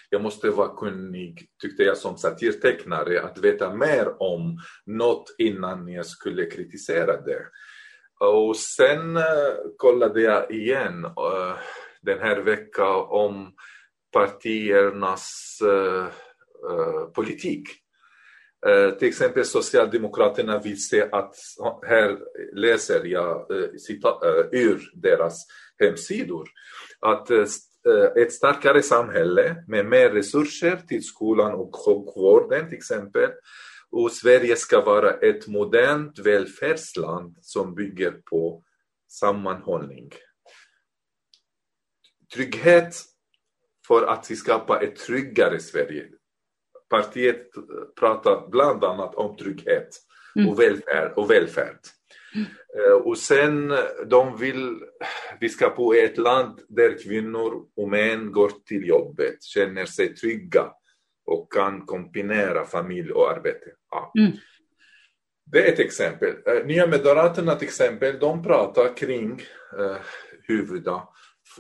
Jag 0.10 0.22
måste 0.22 0.50
vara 0.50 0.76
kunnig, 0.76 1.48
tyckte 1.62 1.84
jag 1.84 1.98
som 1.98 2.18
satirtecknare, 2.18 3.22
att 3.22 3.38
veta 3.38 3.76
mer 3.76 4.22
om 4.22 4.58
något 4.86 5.36
innan 5.38 5.88
jag 5.88 6.06
skulle 6.06 6.46
kritisera 6.46 7.22
det. 7.22 7.46
Och 8.20 8.58
sen 8.58 9.18
eh, 9.18 9.24
kollade 9.78 10.22
jag 10.22 10.52
igen 10.52 11.06
uh, 11.06 11.56
den 12.02 12.20
här 12.20 12.38
veckan 12.42 13.06
om 13.10 13.54
partiernas 14.14 15.60
uh, 15.64 16.08
politik. 17.16 17.68
till 19.00 19.08
exempel 19.08 19.46
Socialdemokraterna 19.46 20.60
vill 20.60 20.84
se 20.84 21.10
att, 21.12 21.36
här 21.88 22.20
läser 22.54 23.06
jag 23.06 23.52
ur 24.52 24.92
deras 24.94 25.46
hemsidor, 25.86 26.50
att 27.00 27.30
ett 28.18 28.34
starkare 28.34 28.82
samhälle 28.82 29.64
med 29.68 29.86
mer 29.86 30.10
resurser 30.10 30.76
till 30.88 31.04
skolan 31.04 31.54
och 31.54 31.76
sjukvården 31.76 32.70
till 32.70 32.78
exempel 32.78 33.30
och 33.94 34.12
Sverige 34.12 34.56
ska 34.56 34.82
vara 34.82 35.14
ett 35.14 35.48
modernt 35.48 36.20
välfärdsland 36.20 37.38
som 37.42 37.76
bygger 37.76 38.12
på 38.12 38.64
sammanhållning. 39.08 40.12
Trygghet 42.34 42.96
för 43.88 44.06
att 44.06 44.32
vi 44.32 44.36
skapa 44.36 44.80
ett 44.80 44.96
tryggare 44.96 45.60
Sverige. 45.60 46.10
Partiet 46.90 47.48
pratar 48.00 48.48
bland 48.50 48.84
annat 48.84 49.16
om 49.16 49.38
trygghet 49.38 49.90
mm. 50.36 50.50
och 50.50 50.60
välfärd. 50.60 51.14
Och, 51.16 51.32
välfärd. 51.32 51.80
Mm. 52.36 53.02
och 53.04 53.18
sen 53.18 53.74
de 54.08 54.38
vill, 54.38 54.80
vi 55.40 55.50
ska 55.50 55.96
i 55.96 56.00
ett 56.00 56.18
land 56.18 56.60
där 56.68 57.04
kvinnor 57.04 57.66
och 57.76 57.90
män 57.90 58.32
går 58.32 58.52
till 58.66 58.88
jobbet, 58.88 59.44
känner 59.44 59.86
sig 59.86 60.16
trygga 60.16 60.72
och 61.26 61.54
kan 61.54 61.86
kombinera 61.86 62.66
familj 62.66 63.12
och 63.12 63.32
arbete. 63.32 63.66
Ja. 63.90 64.12
Mm. 64.20 64.32
Det 65.46 65.68
är 65.68 65.74
ett 65.74 65.80
exempel. 65.80 66.36
Eh, 66.46 66.66
Nya 66.66 66.88
Moderaterna 66.88 67.56
till 67.56 67.68
exempel, 67.68 68.20
de 68.20 68.44
pratar 68.44 68.98
kring 68.98 69.42
eh, 69.80 69.98
huvudda 70.44 71.08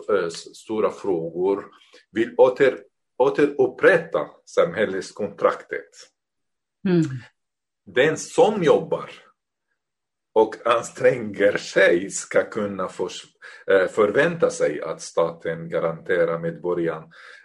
eh, 0.09 0.27
stora 0.29 0.91
frågor, 0.91 1.65
vill 2.11 2.35
åter, 2.37 2.79
återupprätta 3.17 4.27
samhällskontraktet. 4.45 5.89
Mm. 6.89 7.03
Den 7.85 8.17
som 8.17 8.63
jobbar 8.63 9.11
och 10.33 10.55
anstränger 10.65 11.57
sig 11.57 12.09
ska 12.09 12.43
kunna 12.43 12.87
för, 12.87 13.09
eh, 13.71 13.87
förvänta 13.87 14.49
sig 14.49 14.81
att 14.81 15.01
staten 15.01 15.69
garanterar 15.69 16.39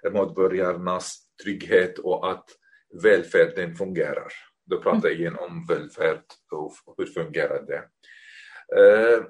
medborgarnas 0.04 1.18
trygghet 1.42 1.98
och 1.98 2.30
att 2.30 2.44
välfärden 3.02 3.74
fungerar. 3.74 4.32
Då 4.66 4.82
pratar 4.82 5.08
jag 5.08 5.18
igen 5.18 5.36
om 5.38 5.66
välfärd 5.68 6.22
och 6.50 6.94
hur 6.96 7.06
fungerar 7.06 7.62
det. 7.62 7.84
Eh, 8.76 9.22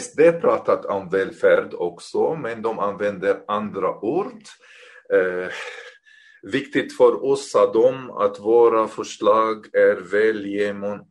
SD 0.00 0.20
pratat 0.40 0.84
om 0.84 1.10
välfärd 1.10 1.74
också, 1.74 2.34
men 2.34 2.62
de 2.62 2.78
använder 2.78 3.44
andra 3.48 4.00
ord. 4.00 4.42
Eh, 5.12 5.48
viktigt 6.52 6.96
för 6.96 7.24
oss 7.24 7.52
de 7.72 8.10
att 8.10 8.40
våra 8.40 8.88
förslag 8.88 9.66
är 9.74 9.96
väl 9.96 10.46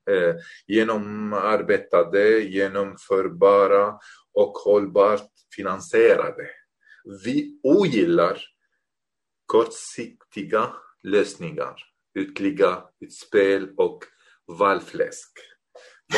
eh, 0.10 0.36
genomarbetade, 0.68 2.40
genomförbara 2.40 3.94
och 4.34 4.52
hållbart 4.52 5.30
finansierade. 5.56 6.50
Vi 7.26 7.60
ogillar 7.64 8.42
kortsiktiga 9.46 10.70
lösningar, 11.04 11.76
ytliga 12.20 12.84
utspel 13.00 13.70
och 13.78 14.04
valfläsk. 14.60 15.32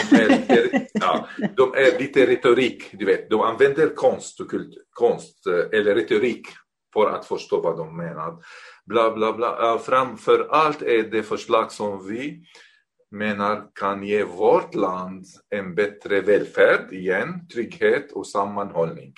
De 0.09 0.15
är, 0.15 0.87
ja, 0.93 1.29
de 1.57 1.73
är 1.73 1.99
lite 1.99 2.27
retorik, 2.27 2.83
du 2.91 3.05
vet. 3.05 3.29
De 3.29 3.41
använder 3.41 3.95
konst, 3.95 4.39
och 4.39 4.49
kult, 4.49 4.73
konst 4.89 5.47
eh, 5.47 5.79
eller 5.79 5.95
retorik 5.95 6.47
för 6.95 7.09
att 7.09 7.25
förstå 7.25 7.61
vad 7.61 7.77
de 7.77 7.97
menar. 7.97 8.43
Bla, 8.85 9.11
bla, 9.11 9.33
bla. 9.33 9.79
Framför 9.79 10.47
allt 10.51 10.81
är 10.81 11.03
det 11.03 11.23
förslag 11.23 11.71
som 11.71 12.07
vi 12.07 12.45
menar 13.11 13.71
kan 13.75 14.03
ge 14.03 14.23
vårt 14.23 14.75
land 14.75 15.25
en 15.49 15.75
bättre 15.75 16.21
välfärd 16.21 16.93
igen, 16.93 17.47
trygghet 17.47 18.11
och 18.11 18.27
sammanhållning. 18.27 19.13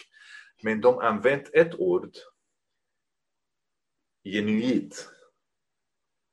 Men 0.63 0.81
de 0.81 0.97
använt 0.97 1.49
ett 1.53 1.75
ord, 1.75 2.11
genuint. 4.23 5.09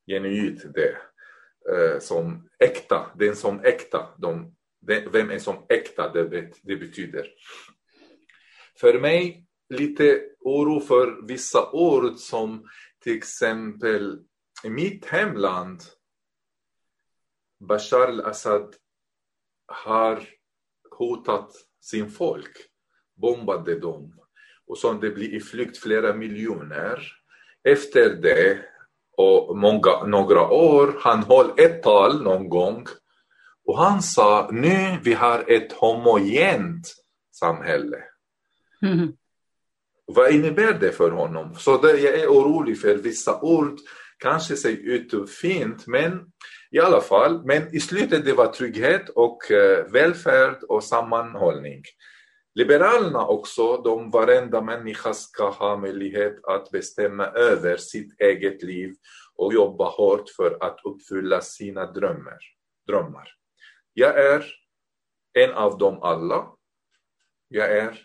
Genuint 0.06 0.74
det. 0.74 0.96
Eh, 1.72 1.98
som 2.00 2.48
äkta, 2.58 3.10
den 3.14 3.36
som 3.36 3.60
äkta. 3.64 4.08
De, 4.18 4.54
vem 5.12 5.30
är 5.30 5.38
som 5.38 5.56
äkta, 5.68 6.12
det, 6.12 6.52
det 6.62 6.76
betyder. 6.76 7.28
För 8.80 9.00
mig 9.00 9.43
lite 9.68 10.22
oro 10.40 10.80
för 10.80 11.26
vissa 11.26 11.70
ord 11.70 12.16
som 12.16 12.68
till 13.02 13.16
exempel 13.16 14.18
i 14.64 14.70
mitt 14.70 15.04
hemland 15.06 15.82
Bashar 17.60 18.08
al-Assad 18.08 18.74
har 19.66 20.28
hotat 20.90 21.50
sin 21.80 22.10
folk, 22.10 22.56
bombade 23.14 23.80
dem 23.80 24.20
och 24.66 24.78
som 24.78 25.00
det 25.00 25.10
blir 25.10 25.34
i 25.34 25.40
flykt 25.40 25.78
flera 25.78 26.14
miljoner. 26.14 27.12
Efter 27.62 28.10
det 28.10 28.58
och 29.16 29.56
många, 29.58 30.04
några 30.06 30.48
år, 30.48 30.96
han 31.00 31.22
höll 31.22 31.50
ett 31.58 31.82
tal 31.82 32.22
någon 32.22 32.48
gång 32.48 32.86
och 33.64 33.78
han 33.78 34.02
sa 34.02 34.48
nu 34.52 34.98
vi 35.02 35.14
har 35.14 35.44
ett 35.48 35.72
homogent 35.72 36.94
samhälle. 37.32 38.04
Mm. 38.82 39.12
Vad 40.06 40.30
innebär 40.30 40.72
det 40.72 40.92
för 40.92 41.10
honom? 41.10 41.54
Så 41.54 41.78
det, 41.78 41.98
jag 41.98 42.14
är 42.14 42.26
orolig 42.26 42.80
för 42.80 42.94
vissa 42.94 43.40
ord 43.40 43.78
kanske 44.18 44.56
ser 44.56 44.70
ut 44.70 45.30
fint 45.30 45.86
men 45.86 46.32
i 46.70 46.80
alla 46.80 47.00
fall, 47.00 47.44
men 47.44 47.74
i 47.74 47.80
slutet 47.80 48.24
det 48.24 48.32
var 48.32 48.46
trygghet 48.46 49.08
och 49.08 49.50
eh, 49.50 49.86
välfärd 49.86 50.62
och 50.62 50.84
sammanhållning. 50.84 51.82
Liberalerna 52.54 53.26
också, 53.26 53.76
de 53.76 54.10
varenda 54.10 54.60
människa 54.60 55.14
ska 55.14 55.50
ha 55.50 55.76
möjlighet 55.76 56.44
att 56.44 56.70
bestämma 56.70 57.26
över 57.26 57.76
sitt 57.76 58.20
eget 58.20 58.62
liv 58.62 58.94
och 59.34 59.54
jobba 59.54 59.88
hårt 59.88 60.28
för 60.36 60.58
att 60.60 60.78
uppfylla 60.84 61.40
sina 61.40 61.92
drömmar. 61.92 62.38
drömmar. 62.86 63.28
Jag 63.92 64.18
är 64.18 64.44
en 65.38 65.52
av 65.52 65.78
dem 65.78 66.02
alla. 66.02 66.46
Jag 67.48 67.76
är 67.76 67.98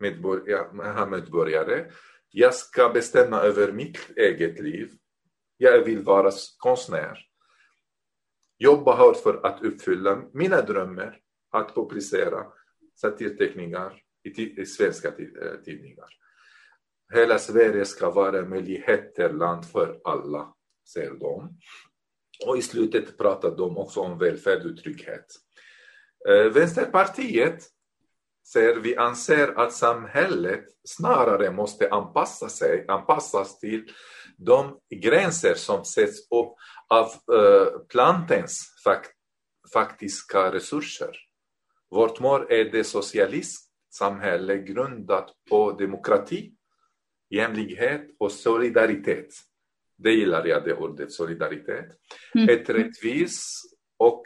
medborgare. 0.00 1.90
Jag 2.30 2.54
ska 2.54 2.88
bestämma 2.88 3.40
över 3.40 3.72
mitt 3.72 3.98
eget 4.16 4.60
liv. 4.60 4.90
Jag 5.56 5.84
vill 5.84 6.02
vara 6.02 6.30
konstnär. 6.58 7.18
Jobba 8.58 8.96
hårt 8.96 9.16
för 9.16 9.46
att 9.46 9.62
uppfylla 9.62 10.22
mina 10.32 10.60
drömmar 10.60 11.18
att 11.50 11.74
publicera 11.74 12.46
satirteckningar 12.94 14.02
i, 14.24 14.60
i 14.60 14.66
svenska 14.66 15.08
eh, 15.08 15.60
tidningar. 15.64 16.08
Hela 17.12 17.38
Sverige 17.38 17.84
ska 17.84 18.10
vara 18.10 18.44
möjligheterland 18.44 19.66
för 19.66 20.00
alla, 20.04 20.54
säger 20.92 21.10
de. 21.10 21.58
Och 22.46 22.58
i 22.58 22.62
slutet 22.62 23.18
pratar 23.18 23.56
de 23.56 23.78
också 23.78 24.00
om 24.00 24.18
välfärd 24.18 24.66
och 24.66 24.76
trygghet. 24.76 25.26
Eh, 26.28 26.52
Vänsterpartiet 26.52 27.62
säger 28.52 28.76
vi 28.76 28.96
anser 28.96 29.48
att 29.58 29.72
samhället 29.72 30.64
snarare 30.84 31.50
måste 31.50 31.90
anpassa 31.90 32.48
sig, 32.48 32.84
anpassas 32.88 33.58
till 33.58 33.86
de 34.36 34.78
gränser 34.94 35.54
som 35.54 35.84
sätts 35.84 36.18
upp 36.30 36.54
av 36.88 37.06
eh, 37.36 37.78
plantens 37.88 38.80
fakt, 38.84 39.10
faktiska 39.72 40.52
resurser. 40.52 41.16
Vårt 41.90 42.20
mål 42.20 42.46
är 42.48 42.64
det 42.64 42.84
socialistiskt 42.84 43.70
samhälle 43.94 44.58
grundat 44.58 45.32
på 45.50 45.72
demokrati, 45.72 46.52
jämlikhet 47.30 48.02
och 48.18 48.32
solidaritet. 48.32 49.28
Det 49.96 50.12
gillar 50.12 50.46
jag, 50.46 50.64
det 50.64 50.74
ordet, 50.74 51.12
solidaritet. 51.12 51.86
Mm. 52.34 52.48
Ett 52.48 52.68
rättvist 52.70 53.44
och 53.98 54.22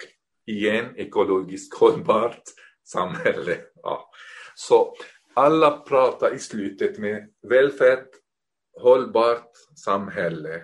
igen 0.47 0.97
ekologiskt 0.97 1.79
hållbart 1.79 2.43
samhälle. 2.85 3.57
Ja. 3.89 4.11
Så 4.55 4.95
alla 5.35 5.81
pratar 5.81 6.35
i 6.35 6.39
slutet 6.39 6.99
med 6.99 7.33
välfärd, 7.49 8.07
hållbart 8.81 9.53
samhälle. 9.85 10.63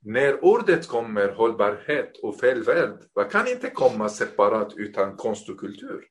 När 0.00 0.44
ordet 0.44 0.86
kommer, 0.88 1.28
hållbarhet 1.28 2.18
och 2.22 2.42
välfärd, 2.42 2.98
det 3.14 3.24
kan 3.24 3.48
inte 3.48 3.70
komma 3.70 4.08
separat 4.08 4.72
utan 4.76 5.16
konst 5.16 5.48
och 5.48 5.60
kultur. 5.60 6.04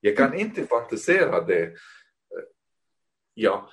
Jag 0.00 0.16
kan 0.16 0.34
inte 0.34 0.66
fantisera 0.66 1.40
det. 1.44 1.74
Ja. 3.34 3.70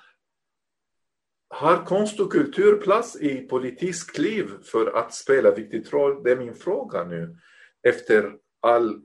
Har 1.50 1.86
konst 1.86 2.20
och 2.20 2.32
kultur 2.32 2.78
plats 2.78 3.16
i 3.22 3.48
politiskt 3.48 4.18
liv 4.18 4.50
för 4.64 4.98
att 4.98 5.14
spela 5.14 5.52
viktig 5.52 5.94
roll? 5.94 6.24
Det 6.24 6.32
är 6.32 6.38
min 6.38 6.56
fråga 6.56 7.04
nu. 7.04 7.38
Efter 7.84 8.38
all, 8.62 9.02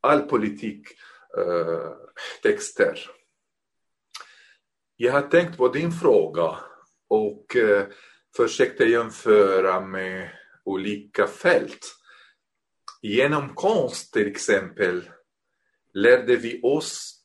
all 0.00 0.20
politik 0.20 0.88
Eh, 1.38 1.92
texter. 2.42 2.98
Jag 4.96 5.12
har 5.12 5.22
tänkt 5.22 5.56
på 5.56 5.68
din 5.68 5.92
fråga 5.92 6.58
och 7.08 7.56
eh, 7.56 7.86
försökte 8.36 8.84
jämföra 8.84 9.80
med 9.80 10.30
olika 10.64 11.26
fält. 11.26 11.94
Genom 13.02 13.54
konst 13.54 14.12
till 14.12 14.26
exempel 14.26 15.10
lärde 15.94 16.36
vi 16.36 16.60
oss 16.62 17.22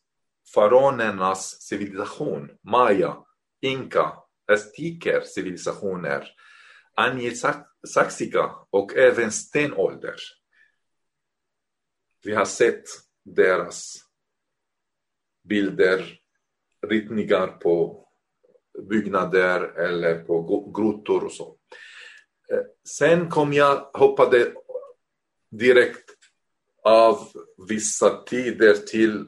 faraonernas 0.54 1.62
civilisation, 1.62 2.50
maya, 2.63 3.17
inka, 3.62 4.13
azteker 4.52 5.22
civilisationer, 5.26 6.28
angelsaxiska 6.96 8.52
och 8.70 8.93
även 8.93 9.32
stenålder. 9.32 10.15
Vi 12.24 12.36
har 12.36 12.46
sett 12.46 13.07
deras 13.36 14.06
bilder, 15.44 16.20
ritningar 16.88 17.48
på 17.48 18.08
byggnader 18.90 19.62
eller 19.62 20.24
på 20.24 20.72
grottor 20.76 21.24
och 21.24 21.32
så. 21.32 21.58
Eh, 22.52 22.60
sen 22.88 23.30
kom 23.30 23.54
jag, 23.54 23.90
hoppade 23.94 24.54
direkt 25.52 26.10
av 26.84 27.28
vissa 27.68 28.24
tider 28.24 28.74
till 28.74 29.26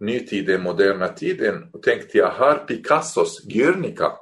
nytiden, 0.00 0.62
moderna 0.62 1.08
tiden 1.08 1.70
och 1.72 1.82
tänkte 1.82 2.18
jag, 2.18 2.30
har 2.30 2.54
Picassos 2.54 3.44
Guernica 3.44 4.12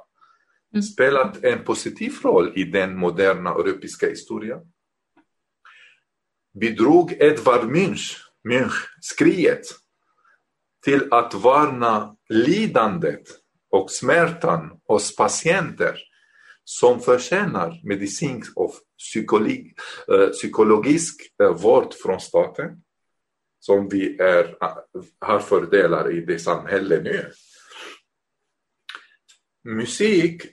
mm. 0.73 0.83
spelat 0.83 1.43
en 1.43 1.63
positiv 1.63 2.13
roll 2.23 2.53
i 2.55 2.63
den 2.63 2.97
moderna 2.97 3.49
europeiska 3.49 4.09
historien? 4.09 4.59
Bidrog 6.59 7.11
Edvard 7.11 7.65
Munch, 7.65 8.24
Munch 8.45 8.97
skriet 9.01 9.65
till 10.83 11.13
att 11.13 11.33
varna 11.33 12.17
lidandet 12.29 13.23
och 13.69 13.91
smärtan 13.91 14.81
hos 14.87 15.15
patienter 15.15 15.99
som 16.63 16.99
förtjänar 16.99 17.81
medicinsk 17.83 18.57
och 18.57 18.73
psykolog, 18.97 19.73
eh, 20.13 20.29
psykologisk 20.29 21.21
eh, 21.43 21.53
vård 21.53 21.93
från 22.03 22.19
staten 22.19 22.81
som 23.59 23.89
vi 23.89 24.17
är, 24.17 24.63
eh, 24.63 25.03
har 25.19 25.39
fördelar 25.39 26.11
i 26.11 26.21
det 26.21 26.39
samhälle 26.39 27.01
nu. 27.01 27.31
Musik 29.63 30.43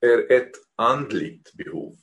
är 0.00 0.32
ett 0.32 0.52
andligt 0.76 1.52
behov. 1.52 1.96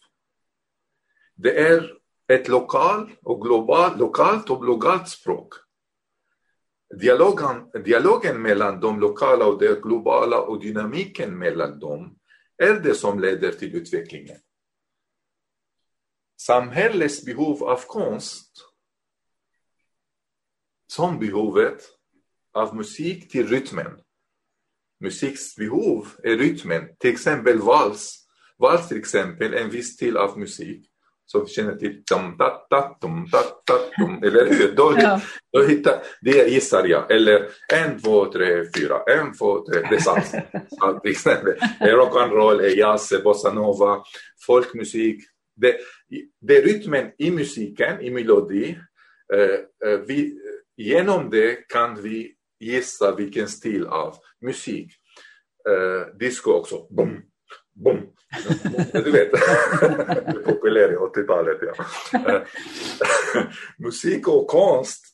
Det 1.35 1.67
är 1.67 2.04
ett 2.27 2.47
lokal 2.47 3.11
och 3.21 3.41
global, 3.41 3.97
lokalt 3.97 4.49
och 4.49 4.61
globalt 4.61 5.09
språk. 5.09 5.53
Dialogen, 6.99 7.69
dialogen 7.83 8.41
mellan 8.41 8.79
de 8.79 8.99
lokala 8.99 9.45
och 9.45 9.59
det 9.59 9.81
globala 9.81 10.41
och 10.41 10.61
dynamiken 10.61 11.37
mellan 11.37 11.79
dem 11.79 12.17
är 12.57 12.73
det 12.73 12.95
som 12.95 13.19
leder 13.19 13.51
till 13.51 13.75
utvecklingen. 13.75 14.37
Samhällets 16.41 17.25
behov 17.25 17.63
av 17.63 17.81
konst 17.87 18.65
som 20.87 21.19
behovet 21.19 21.83
av 22.53 22.75
musik 22.75 23.31
till 23.31 23.47
rytmen. 23.47 24.01
Musiks 24.99 25.55
behov 25.55 26.07
är 26.23 26.37
rytmen, 26.37 26.95
till 26.99 27.11
exempel 27.11 27.59
vals. 27.59 28.27
Vals 28.57 28.87
till 28.87 28.97
exempel, 28.97 29.53
en 29.53 29.69
viss 29.69 29.93
stil 29.93 30.17
av 30.17 30.39
musik 30.39 30.91
som 31.25 31.47
känner 31.47 31.75
till. 31.75 32.03
Dum, 32.11 32.35
da, 32.37 32.67
da, 32.69 32.97
dum, 33.01 33.27
da, 33.31 33.43
da, 33.65 33.73
dum, 33.97 34.23
eller 34.23 34.45
hur? 34.45 34.75
Då, 34.75 34.95
ja. 34.97 35.21
då 35.53 35.63
hittar, 35.63 35.99
det 36.21 36.49
gissar 36.49 36.85
jag. 36.85 37.11
Eller 37.11 37.49
en, 37.73 37.99
två, 37.99 38.25
tre, 38.25 38.63
fyra. 38.77 38.99
En, 39.07 39.33
två, 39.33 39.65
tre. 39.65 39.81
Det 39.89 39.95
är 39.95 41.09
exempel. 41.09 41.53
Rock'n'roll, 41.79 42.61
jazz, 42.61 43.13
bossa 43.23 43.53
nova, 43.53 44.03
folkmusik, 44.45 45.23
det, 45.55 45.75
det 46.41 46.57
är 46.57 46.61
rytmen 46.61 47.11
i 47.17 47.31
musiken, 47.31 48.01
i 48.01 48.11
melodi. 48.11 48.77
Vi, 50.07 50.39
genom 50.77 51.29
det 51.29 51.67
kan 51.69 52.01
vi 52.01 52.33
gissa 52.59 53.15
vilken 53.15 53.47
stil 53.47 53.85
av 53.85 54.15
musik. 54.41 54.91
disco 56.19 56.51
också. 56.51 56.87
Boom, 56.89 57.21
boom. 57.83 58.14
Du 58.91 59.11
vet, 59.11 59.31
populär 60.45 60.91
i 60.91 60.95
80-talet. 60.95 61.57
Ja. 61.61 62.45
Musik 63.77 64.27
och 64.27 64.47
konst 64.47 65.05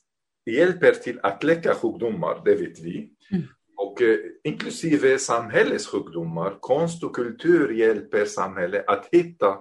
hjälper 0.46 0.92
till 0.92 1.20
att 1.24 1.44
läka 1.44 1.76
sjukdomar, 1.76 2.42
det 2.46 2.56
vet 2.56 2.80
vi. 2.80 3.14
Mm. 3.32 3.44
Och 3.78 4.02
eh, 4.02 4.20
inklusive 4.44 5.20
samhällssjukdomar, 5.20 6.58
konst 6.60 7.04
och 7.04 7.16
kultur 7.16 7.74
hjälper 7.74 8.26
samhället 8.26 8.88
att 8.88 9.10
hitta 9.12 9.60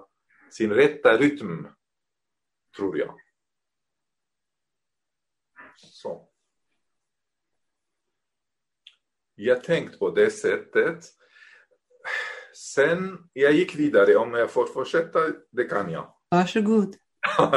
sin 0.50 0.72
rätta 0.72 1.16
rytm, 1.16 1.68
tror 2.76 2.98
jag. 2.98 3.14
Så. 5.76 6.28
Jag 9.34 9.64
tänkte 9.64 9.98
på 9.98 10.10
det 10.10 10.30
sättet. 10.30 11.04
Sen, 12.74 13.18
jag 13.32 13.52
gick 13.52 13.74
vidare, 13.74 14.16
om 14.16 14.34
jag 14.34 14.50
får 14.50 14.66
fortsätta, 14.66 15.18
det 15.50 15.64
kan 15.64 15.90
jag. 15.90 16.14
Varsågod. 16.30 16.96
uh, 17.40 17.50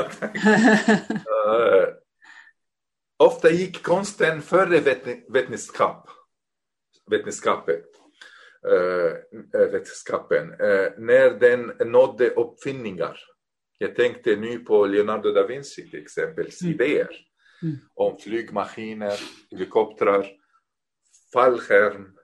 ofta 3.17 3.49
gick 3.49 3.83
konsten 3.83 4.41
före 4.41 4.79
vetenskap 5.29 6.09
vetenskapet, 7.11 7.85
äh, 8.67 9.61
vetenskapen 9.71 10.51
äh, 10.51 10.91
när 10.97 11.39
den 11.39 11.91
nådde 11.91 12.29
uppfinningar. 12.29 13.19
Jag 13.77 13.95
tänkte 13.95 14.35
nu 14.35 14.59
på 14.59 14.85
Leonardo 14.85 15.31
da 15.31 15.47
Vinci 15.47 15.89
till 15.89 16.01
exempel, 16.01 16.49
mm. 16.61 16.73
idéer 16.73 17.09
mm. 17.63 17.75
om 17.93 18.17
flygmaskiner, 18.17 19.19
helikoptrar, 19.51 20.27
fallskärm, 21.33 22.17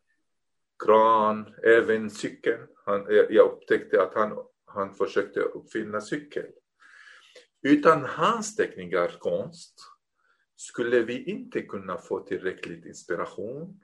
kran, 0.86 1.56
även 1.64 2.10
cykeln. 2.10 2.68
Han, 2.90 3.06
jag 3.10 3.52
upptäckte 3.52 4.02
att 4.02 4.14
han, 4.14 4.46
han 4.66 4.94
försökte 4.94 5.40
uppfinna 5.40 6.02
cykel. 6.02 6.46
Utan 7.62 8.06
hans 8.06 8.56
teckningar, 8.56 9.16
konst, 9.20 9.80
skulle 10.56 11.04
vi 11.04 11.24
inte 11.24 11.62
kunna 11.62 11.98
få 11.98 12.20
tillräckligt 12.20 12.86
inspiration 12.86 13.80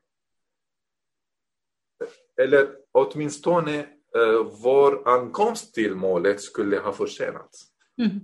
eller 2.42 2.76
åtminstone 2.92 3.80
eh, 4.16 4.44
vår 4.64 5.08
ankomst 5.08 5.74
till 5.74 5.96
målet 5.96 6.42
skulle 6.42 6.80
ha 6.80 6.94
försenats. 6.94 7.68
Mm. 7.98 8.20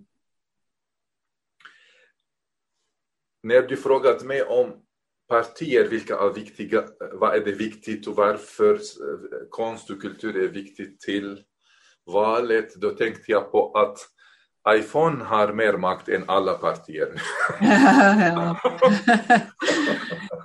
När 3.44 3.62
du 3.62 3.78
frågat 3.78 4.24
mig 4.24 4.44
om 4.44 4.86
partier, 5.32 5.88
vilka 5.88 6.18
är 6.18 6.34
viktiga, 6.34 6.84
vad 7.14 7.36
är 7.36 7.40
det 7.46 7.52
viktigt 7.52 8.08
och 8.08 8.16
varför 8.16 8.74
eh, 8.74 8.80
konst 9.50 9.90
och 9.90 10.02
kultur 10.02 10.44
är 10.44 10.48
viktigt 10.48 11.00
till 11.00 11.44
valet, 12.06 12.76
då 12.76 12.90
tänkte 12.90 13.32
jag 13.32 13.52
på 13.52 13.72
att 13.72 13.98
iPhone 14.78 15.24
har 15.24 15.54
mer 15.54 15.74
makt 15.74 16.10
än 16.10 16.24
alla 16.28 16.54
partier. 16.54 17.22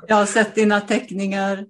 jag 0.08 0.16
har 0.16 0.26
sett 0.26 0.54
dina 0.54 0.80
teckningar. 0.80 1.66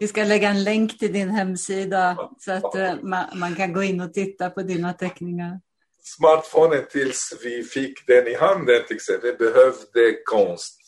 Vi 0.00 0.08
ska 0.08 0.24
lägga 0.24 0.48
en 0.48 0.64
länk 0.64 0.98
till 0.98 1.12
din 1.12 1.30
hemsida 1.30 2.28
så 2.38 2.52
att 2.52 2.74
eh, 2.74 2.94
man, 3.34 3.54
kan 3.56 3.72
gå 3.72 3.82
in 3.82 4.00
och 4.00 4.14
titta 4.14 4.50
på 4.50 4.62
dina 4.62 4.92
teckningar. 4.92 5.60
Smartphonen 6.02 6.84
tills 6.90 7.38
vi 7.44 7.62
fick 7.62 8.06
den 8.06 8.26
i 8.26 8.34
handen 8.34 8.82
till 8.86 8.96
exempel 8.96 9.36
behövde 9.38 10.16
konst. 10.24 10.80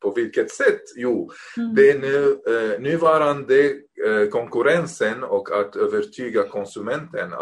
På 0.00 0.10
vilket 0.10 0.50
sätt? 0.50 0.82
Jo, 0.96 1.30
mm. 1.56 1.74
det 1.74 2.00
nu, 2.00 2.42
eh, 2.46 2.80
nuvarande 2.80 3.70
eh, 4.06 4.28
konkurrensen 4.30 5.24
och 5.24 5.60
att 5.60 5.76
övertyga 5.76 6.48
konsumenten 6.48 7.32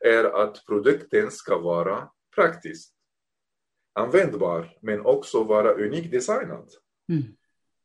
är 0.00 0.24
att 0.24 0.66
produkten 0.66 1.30
ska 1.30 1.58
vara 1.58 2.08
praktisk, 2.34 2.92
användbar 3.94 4.78
men 4.82 5.00
också 5.00 5.44
vara 5.44 5.72
unikt 5.72 6.10
designad. 6.10 6.68
Mm. 7.08 7.22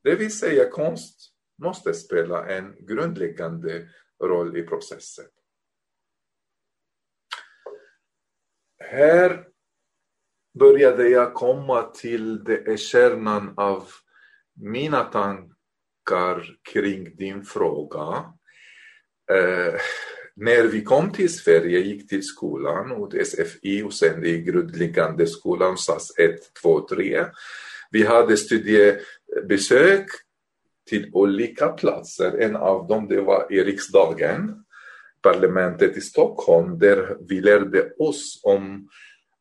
Det 0.03 0.15
vill 0.15 0.38
säga 0.38 0.69
konst 0.69 1.31
måste 1.63 1.93
spela 1.93 2.45
en 2.45 2.75
grundläggande 2.79 3.88
roll 4.23 4.57
i 4.57 4.63
processen. 4.63 5.25
Här 8.79 9.47
började 10.60 11.10
jag 11.10 11.34
komma 11.34 11.84
till 11.84 12.43
det 12.43 12.79
kärnan 12.79 13.53
av 13.57 13.88
mina 14.55 15.03
tankar 15.03 16.57
kring 16.73 17.15
din 17.15 17.43
fråga. 17.43 18.33
Eh, 19.31 19.73
när 20.35 20.63
vi 20.63 20.83
kom 20.83 21.11
till 21.11 21.33
Sverige, 21.33 21.79
gick 21.79 22.09
till 22.09 22.23
skolan, 22.23 22.91
och 22.91 23.13
SFI 23.13 23.83
och 23.83 23.93
sen 23.93 24.25
i 24.25 24.41
grundläggande 24.41 25.27
skolan, 25.27 25.77
SAS 25.77 26.17
1, 26.17 26.53
2, 26.61 26.87
3. 26.87 27.25
Vi 27.91 28.05
hade 28.05 28.37
studiebesök 28.37 30.05
till 30.89 31.09
olika 31.13 31.67
platser. 31.67 32.37
En 32.37 32.55
av 32.55 32.87
dem 32.87 33.07
det 33.07 33.21
var 33.21 33.53
i 33.53 33.63
riksdagen, 33.63 34.63
parlamentet 35.21 35.97
i 35.97 36.01
Stockholm, 36.01 36.79
där 36.79 37.17
vi 37.27 37.41
lärde 37.41 37.91
oss 37.99 38.41
om 38.43 38.89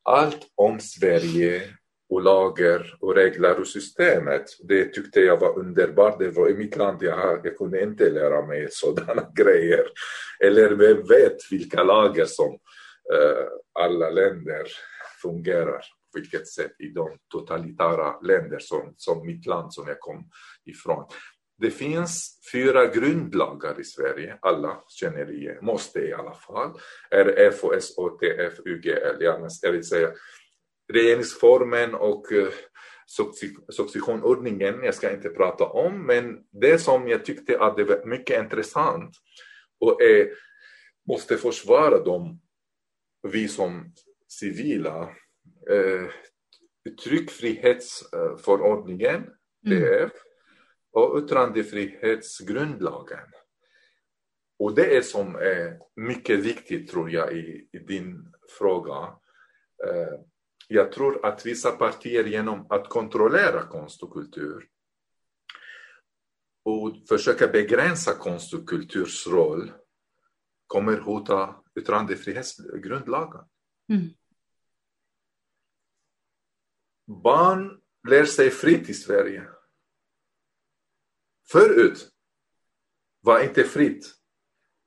allt 0.03 0.47
om 0.55 0.81
Sverige 0.81 1.63
och 2.11 2.23
lagar 2.23 2.97
och 3.01 3.15
regler 3.15 3.61
och 3.61 3.67
systemet. 3.67 4.45
Det 4.63 4.85
tyckte 4.85 5.21
jag 5.21 5.41
var 5.41 5.59
underbart. 5.59 6.19
Det 6.19 6.31
var 6.31 6.49
i 6.49 6.55
mitt 6.55 6.77
land, 6.77 7.03
jag, 7.03 7.41
jag 7.45 7.57
kunde 7.57 7.83
inte 7.83 8.11
lära 8.11 8.47
mig 8.47 8.69
sådana 8.71 9.31
grejer. 9.35 9.85
Eller 10.45 10.71
vem 10.71 11.07
vet 11.07 11.37
vilka 11.51 11.83
lagar 11.83 12.25
som 12.25 12.53
eh, 13.13 13.47
alla 13.73 14.11
länder 14.11 14.67
fungerar 15.23 15.79
på 16.13 16.19
vilket 16.19 16.49
sätt 16.49 16.73
i 16.79 16.89
de 16.89 17.19
totalitära 17.33 18.21
länder 18.21 18.59
som, 18.59 18.95
som 18.97 19.27
mitt 19.27 19.47
land 19.47 19.73
som 19.73 19.89
jag 19.89 20.01
kom 20.01 20.31
ifrån. 20.65 21.05
Det 21.59 21.71
finns 21.71 22.41
fyra 22.53 22.87
grundlagar 22.87 23.81
i 23.81 23.85
Sverige, 23.85 24.39
alla 24.43 24.83
känner 24.89 25.31
igen, 25.33 25.59
måste 25.63 26.01
i 26.01 26.13
alla 26.13 26.35
fall. 26.35 26.71
RF, 27.11 27.65
OS, 27.65 27.99
OTF, 27.99 28.61
UGL, 28.65 29.23
jag 29.63 29.73
vill 29.73 29.85
säga 29.85 30.11
regeringsformen 30.93 31.95
och 31.95 32.33
uh, 32.33 32.49
successionordningen, 33.73 34.85
jag 34.85 34.95
ska 34.95 35.13
inte 35.13 35.29
prata 35.29 35.65
om, 35.65 36.07
men 36.07 36.39
det 36.51 36.79
som 36.79 37.09
jag 37.09 37.25
tyckte 37.25 37.61
att 37.61 37.77
det 37.77 37.85
var 37.85 38.07
mycket 38.07 38.43
intressant 38.43 39.17
och 39.81 40.03
är, 40.03 40.31
måste 41.09 41.37
försvara 41.37 41.99
dem, 41.99 42.41
vi 43.23 43.49
som 43.49 43.95
civila, 44.29 45.03
eh, 45.71 46.07
tryckfrihetsförordningen, 47.05 49.23
TF, 49.67 49.93
mm 49.93 50.11
och 50.93 51.19
yttrandefrihetsgrundlagen. 51.19 53.29
Och 54.59 54.75
det 54.75 54.97
är 54.97 55.03
som 55.03 55.35
är 55.35 55.79
mycket 55.97 56.39
viktigt 56.39 56.91
tror 56.91 57.11
jag 57.11 57.37
i, 57.37 57.69
i 57.73 57.79
din 57.79 58.33
fråga. 58.59 58.95
Eh, 59.87 60.21
jag 60.73 60.93
tror 60.93 61.27
att 61.27 61.47
vissa 61.47 61.71
partier 61.71 62.25
genom 62.25 62.67
att 62.71 62.89
kontrollera 62.89 63.67
konst 63.67 64.03
och 64.03 64.13
kultur 64.13 64.69
och 66.63 66.97
försöka 67.09 67.49
begränsa 67.49 68.15
konst 68.15 68.55
och 68.55 68.69
kulturs 68.69 69.27
roll 69.27 69.73
kommer 70.67 70.99
hota 70.99 71.57
yttrandefrihetsgrundlagen. 71.81 73.45
Mm. 73.89 74.09
Barn 77.23 77.81
lär 78.09 78.25
sig 78.25 78.51
fritt 78.51 78.89
i 78.89 78.95
Sverige. 78.95 79.49
Förut 81.49 82.09
var 83.21 83.41
inte 83.45 83.65
fritt. 83.65 84.15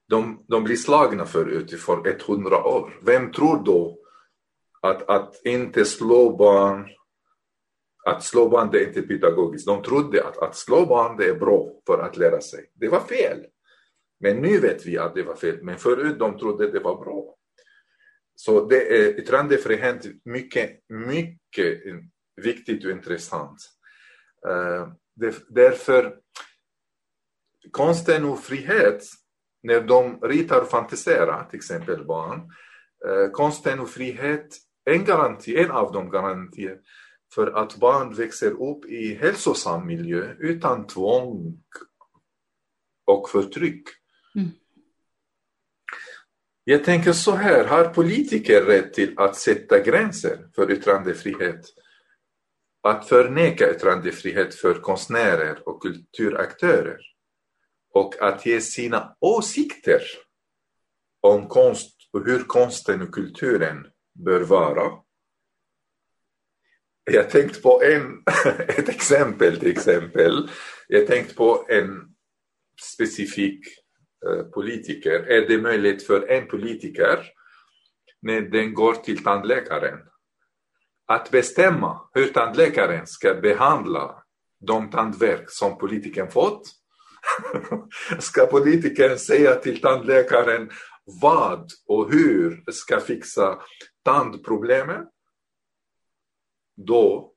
De, 0.07 0.45
de 0.47 0.63
blir 0.63 0.75
slagna 0.75 1.25
förut 1.25 1.81
för 1.81 2.07
100 2.07 2.63
år. 2.63 2.99
Vem 3.01 3.31
tror 3.31 3.63
då 3.63 4.02
att, 4.83 5.09
att 5.09 5.45
inte 5.45 5.85
slå 5.85 6.37
barn, 6.37 6.89
att 8.05 8.23
slå 8.23 8.49
barn 8.49 8.69
det 8.71 8.83
är 8.83 8.87
inte 8.87 9.01
pedagogiskt. 9.01 9.67
De 9.67 9.83
trodde 9.83 10.27
att, 10.27 10.37
att 10.37 10.55
slå 10.55 10.85
barn 10.85 11.17
det 11.17 11.25
är 11.25 11.35
bra 11.35 11.69
för 11.87 11.99
att 11.99 12.17
lära 12.17 12.41
sig. 12.41 12.71
Det 12.73 12.87
var 12.87 12.99
fel. 12.99 13.45
Men 14.19 14.37
nu 14.37 14.59
vet 14.59 14.85
vi 14.85 14.97
att 14.97 15.15
det 15.15 15.23
var 15.23 15.35
fel. 15.35 15.63
Men 15.63 15.77
förut 15.77 16.19
de 16.19 16.39
trodde 16.39 16.71
det 16.71 16.79
var 16.79 17.05
bra. 17.05 17.35
Så 18.35 18.65
det 18.65 18.97
är 18.97 19.19
yttrandefrihet 19.19 20.05
mycket, 20.25 20.79
mycket 20.89 21.81
viktigt 22.41 22.85
och 22.85 22.91
intressant. 22.91 23.57
Eh, 24.47 24.87
därför 25.49 26.17
konsten 27.71 28.25
och 28.25 28.39
frihet, 28.39 29.03
när 29.63 29.81
de 29.81 30.21
ritar 30.21 30.61
och 30.61 30.69
fantiserar, 30.69 31.49
till 31.49 31.57
exempel 31.57 32.05
barn, 32.05 32.39
eh, 33.07 33.31
konsten 33.31 33.79
och 33.79 33.89
frihet, 33.89 34.47
en, 34.85 35.05
garanti, 35.05 35.57
en 35.57 35.71
av 35.71 35.91
de 35.91 36.09
garantier 36.09 36.79
för 37.33 37.47
att 37.47 37.75
barn 37.75 38.13
växer 38.13 38.51
upp 38.51 38.85
i 38.85 39.15
hälsosam 39.15 39.87
miljö 39.87 40.35
utan 40.39 40.87
tvång 40.87 41.63
och 43.05 43.29
förtryck. 43.29 43.83
Mm. 44.35 44.49
Jag 46.63 46.83
tänker 46.83 47.13
så 47.13 47.31
här, 47.31 47.65
har 47.65 47.85
politiker 47.85 48.61
rätt 48.61 48.93
till 48.93 49.13
att 49.19 49.35
sätta 49.35 49.79
gränser 49.79 50.49
för 50.55 50.71
yttrandefrihet? 50.71 51.65
Att 52.81 53.07
förneka 53.07 53.71
yttrandefrihet 53.71 54.55
för 54.55 54.73
konstnärer 54.73 55.69
och 55.69 55.81
kulturaktörer? 55.81 56.99
Och 57.93 58.21
att 58.21 58.45
ge 58.45 58.61
sina 58.61 59.15
åsikter 59.19 60.01
om 61.21 61.47
konst 61.47 62.09
och 62.11 62.25
hur 62.25 62.43
konsten 62.43 63.01
och 63.01 63.13
kulturen 63.13 63.87
bör 64.13 64.41
vara? 64.41 64.91
Jag 67.11 67.29
tänkte 67.29 67.61
på 67.61 67.83
en, 67.83 68.23
ett 68.67 68.89
exempel 68.89 69.59
till 69.59 69.71
exempel. 69.71 70.49
Jag 70.87 71.07
tänkte 71.07 71.35
på 71.35 71.65
en 71.69 72.15
specifik 72.95 73.83
Eh, 74.25 74.43
politiker 74.43 75.19
är 75.19 75.47
det 75.47 75.57
möjligt 75.57 76.07
för 76.07 76.27
en 76.29 76.47
politiker 76.47 77.19
när 78.21 78.41
den 78.41 78.73
går 78.73 78.93
till 78.93 79.23
tandläkaren 79.23 79.99
att 81.07 81.31
bestämma 81.31 82.09
hur 82.13 82.27
tandläkaren 82.27 83.07
ska 83.07 83.33
behandla 83.33 84.23
de 84.59 84.89
tandverk 84.89 85.43
som 85.47 85.77
politikern 85.77 86.31
fått. 86.31 86.61
ska 88.19 88.45
politikern 88.45 89.17
säga 89.17 89.55
till 89.55 89.81
tandläkaren 89.81 90.71
vad 91.05 91.71
och 91.87 92.11
hur 92.11 92.71
ska 92.71 92.99
fixa 92.99 93.61
tandproblemet? 94.03 95.07
Då 96.75 97.33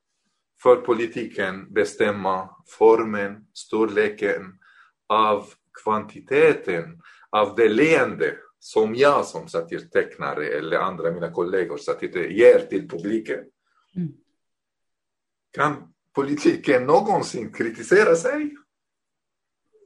får 0.62 0.76
politiken 0.76 1.72
bestämma 1.72 2.50
formen, 2.66 3.46
storleken 3.52 4.58
av 5.06 5.46
kvantiteten 5.82 7.02
av 7.30 7.56
det 7.56 7.68
leende 7.68 8.36
som 8.58 8.94
jag 8.94 9.26
som 9.26 9.48
satirtecknare 9.48 10.46
eller 10.46 10.78
andra 10.78 11.10
mina 11.10 11.30
kollegor 11.30 11.76
satirtecknare 11.76 12.32
ger 12.32 12.58
till 12.58 12.88
publiken. 12.88 13.44
Mm. 13.96 14.12
Kan 15.52 15.92
politiken 16.14 16.84
någonsin 16.84 17.52
kritisera 17.52 18.16
sig? 18.16 18.55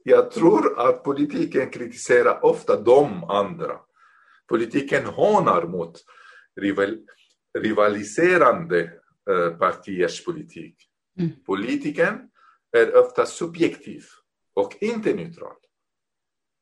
Jag 0.03 0.31
tror 0.31 0.79
att 0.79 1.03
politiken 1.03 1.69
kritiserar 1.69 2.45
ofta 2.45 2.81
de 2.81 3.23
andra. 3.23 3.79
Politiken 4.47 5.05
hånar 5.05 5.67
mot 5.67 5.99
rival, 6.61 6.97
rivaliserande 7.59 8.93
eh, 9.29 9.57
partiers 9.57 10.25
politik. 10.25 10.75
Mm. 11.19 11.31
Politiken 11.45 12.29
är 12.77 12.95
ofta 13.05 13.25
subjektiv 13.25 14.03
och 14.53 14.77
inte 14.81 15.13
neutral 15.13 15.55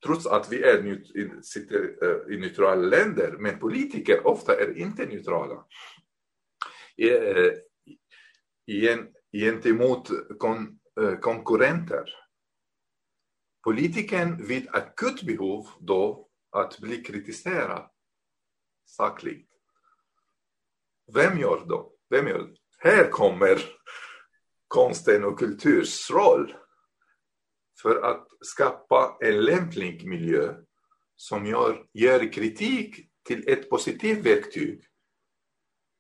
trots 0.06 0.28
att 0.28 0.52
vi 0.52 0.64
är, 0.64 1.00
sitter 1.42 1.96
eh, 2.04 2.36
i 2.36 2.40
neutrala 2.40 2.82
länder, 2.82 3.36
men 3.40 3.60
politiker 3.60 4.28
ofta 4.28 4.56
är 4.56 4.78
inte 4.78 5.06
neutrala. 5.06 5.66
Eh, 6.98 7.52
gentemot 9.32 10.10
kon, 10.38 10.80
konkurrenter. 11.22 12.04
Politiken 13.64 14.48
vid 14.48 14.68
akut 14.70 15.24
behov 15.24 15.68
då 15.80 16.28
att 16.52 16.80
bli 16.80 17.04
kritiserad 17.04 17.90
sakligt. 18.86 19.50
Vem 21.14 21.40
gör 21.40 21.66
då? 21.66 21.94
Vem 22.10 22.28
gör? 22.28 22.56
Här 22.78 23.10
kommer 23.10 23.62
konsten 24.68 25.24
och 25.24 25.40
kulturs 25.40 26.12
roll 26.12 26.56
för 27.82 28.02
att 28.02 28.28
skapa 28.42 29.18
en 29.22 29.46
lämplig 29.46 30.08
miljö 30.08 30.56
som 31.16 31.46
gör, 31.46 31.86
gör 31.94 32.34
kritik 32.34 33.10
till 33.24 33.50
ett 33.50 33.70
positivt 33.70 34.26
verktyg 34.26 34.84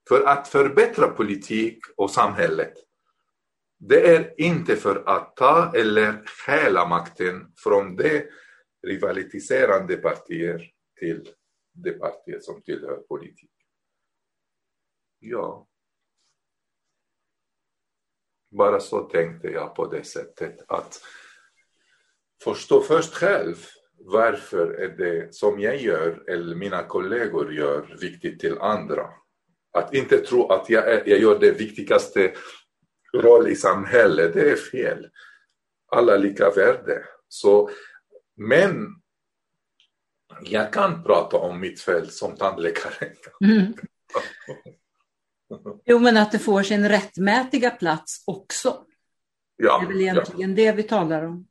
för 0.10 0.24
att 0.24 0.48
förbättra 0.48 1.08
politik 1.08 1.80
och 1.98 2.12
samhället. 2.12 2.74
Det 3.82 4.16
är 4.16 4.34
inte 4.38 4.76
för 4.76 5.04
att 5.10 5.36
ta 5.36 5.72
eller 5.76 6.26
stjäla 6.26 6.88
makten 6.88 7.52
från 7.56 7.96
de 7.96 8.30
rivaliserande 8.88 9.98
partier 9.98 10.72
till 11.00 11.30
det 11.74 11.92
partier 11.92 12.40
som 12.40 12.62
tillhör 12.62 12.98
politik. 12.98 13.52
Ja. 15.20 15.68
Bara 18.52 18.80
så 18.80 19.04
tänkte 19.04 19.48
jag 19.48 19.76
på 19.76 19.88
det 19.88 20.04
sättet 20.04 20.66
att 20.68 21.02
förstå 22.44 22.82
först 22.82 23.14
själv 23.14 23.56
varför 24.00 24.72
är 24.72 24.90
det 24.90 25.36
som 25.36 25.60
jag 25.60 25.78
gör 25.78 26.30
eller 26.30 26.56
mina 26.56 26.84
kollegor 26.84 27.54
gör 27.54 27.98
viktigt 28.02 28.40
till 28.40 28.58
andra. 28.58 29.10
Att 29.72 29.94
inte 29.94 30.18
tro 30.18 30.48
att 30.48 30.70
jag, 30.70 30.92
är, 30.94 31.10
jag 31.10 31.20
gör 31.20 31.40
det 31.40 31.52
viktigaste 31.52 32.34
roll 33.14 33.48
i 33.48 33.56
samhället, 33.56 34.34
det 34.34 34.52
är 34.52 34.56
fel. 34.56 35.08
Alla 35.92 36.18
lika 36.18 36.50
värde. 36.50 37.04
Så, 37.28 37.70
men 38.38 38.88
jag 40.44 40.74
kan 40.74 41.04
prata 41.04 41.38
om 41.38 41.60
mitt 41.60 41.82
fält 41.82 42.14
som 42.14 42.36
tandläkare. 42.36 43.12
Mm. 43.44 43.74
Jo, 45.86 46.00
men 46.00 46.18
att 46.18 46.32
det 46.32 46.40
får 46.40 46.64
sin 46.64 46.90
rättmätiga 46.90 47.70
plats 47.70 48.24
också. 48.28 48.86
Ja, 49.58 49.80
det 49.80 49.86
är 49.86 49.88
väl 49.88 50.02
egentligen 50.02 50.50
ja. 50.50 50.56
det 50.56 50.72
vi 50.72 50.84
talar 50.84 51.24
om. 51.24 51.48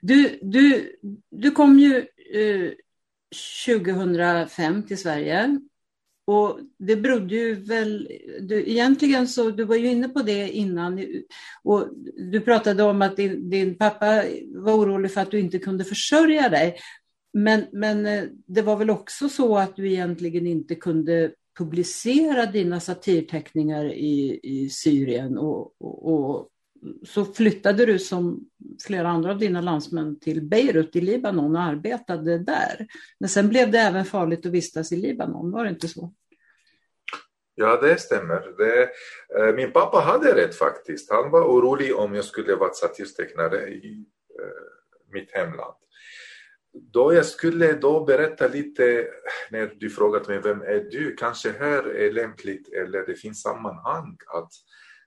Du, 0.00 0.38
du, 0.42 0.92
du 1.30 1.50
kom 1.50 1.78
ju 1.78 1.96
eh, 2.34 2.72
2005 3.66 4.86
till 4.86 4.98
Sverige. 4.98 5.60
Och 6.24 6.58
det 6.78 6.96
berodde 6.96 7.34
ju 7.34 7.54
väl, 7.54 8.08
du, 8.40 8.70
egentligen 8.70 9.28
så, 9.28 9.50
du 9.50 9.64
var 9.64 9.76
ju 9.76 9.86
inne 9.86 10.08
på 10.08 10.22
det 10.22 10.50
innan 10.50 11.06
och 11.62 11.88
du 12.32 12.40
pratade 12.40 12.82
om 12.82 13.02
att 13.02 13.16
din, 13.16 13.50
din 13.50 13.78
pappa 13.78 14.22
var 14.54 14.72
orolig 14.72 15.12
för 15.12 15.20
att 15.20 15.30
du 15.30 15.40
inte 15.40 15.58
kunde 15.58 15.84
försörja 15.84 16.48
dig. 16.48 16.76
Men, 17.32 17.64
men 17.72 18.06
eh, 18.06 18.24
det 18.46 18.62
var 18.62 18.76
väl 18.76 18.90
också 18.90 19.28
så 19.28 19.56
att 19.56 19.76
du 19.76 19.92
egentligen 19.92 20.46
inte 20.46 20.74
kunde 20.74 21.32
publicera 21.58 22.46
dina 22.46 22.80
satirteckningar 22.80 23.92
i, 23.92 24.40
i 24.42 24.70
Syrien 24.70 25.38
och, 25.38 25.74
och, 25.80 26.12
och 26.12 26.48
så 27.06 27.24
flyttade 27.24 27.86
du 27.86 27.98
som 27.98 28.40
flera 28.86 29.08
andra 29.08 29.30
av 29.30 29.38
dina 29.38 29.60
landsmän 29.60 30.20
till 30.20 30.42
Beirut 30.42 30.96
i 30.96 31.00
Libanon 31.00 31.56
och 31.56 31.62
arbetade 31.62 32.38
där. 32.38 32.86
Men 33.20 33.28
sen 33.28 33.48
blev 33.48 33.70
det 33.70 33.78
även 33.78 34.04
farligt 34.04 34.46
att 34.46 34.52
vistas 34.52 34.92
i 34.92 34.96
Libanon, 34.96 35.50
var 35.50 35.64
det 35.64 35.70
inte 35.70 35.88
så? 35.88 36.12
Ja, 37.54 37.80
det 37.80 38.00
stämmer. 38.00 38.54
Det, 38.58 38.82
eh, 39.38 39.54
min 39.54 39.72
pappa 39.72 40.00
hade 40.00 40.34
rätt 40.34 40.54
faktiskt. 40.54 41.10
Han 41.10 41.30
var 41.30 41.44
orolig 41.44 41.96
om 41.96 42.14
jag 42.14 42.24
skulle 42.24 42.54
vara 42.54 42.72
satirtecknare 42.72 43.68
i 43.68 44.06
eh, 44.40 45.12
mitt 45.12 45.32
hemland. 45.32 45.74
Då 46.92 47.14
jag 47.14 47.26
skulle 47.26 47.72
då 47.72 48.04
berätta 48.04 48.48
lite, 48.48 49.06
när 49.50 49.74
du 49.78 49.90
frågat 49.90 50.28
mig 50.28 50.40
vem 50.44 50.62
är 50.62 50.88
du, 50.90 51.16
kanske 51.16 51.52
här 51.52 51.96
är 51.96 52.12
lämpligt 52.12 52.72
eller 52.72 53.06
det 53.06 53.14
finns 53.14 53.42
sammanhang 53.42 54.16
att 54.26 54.52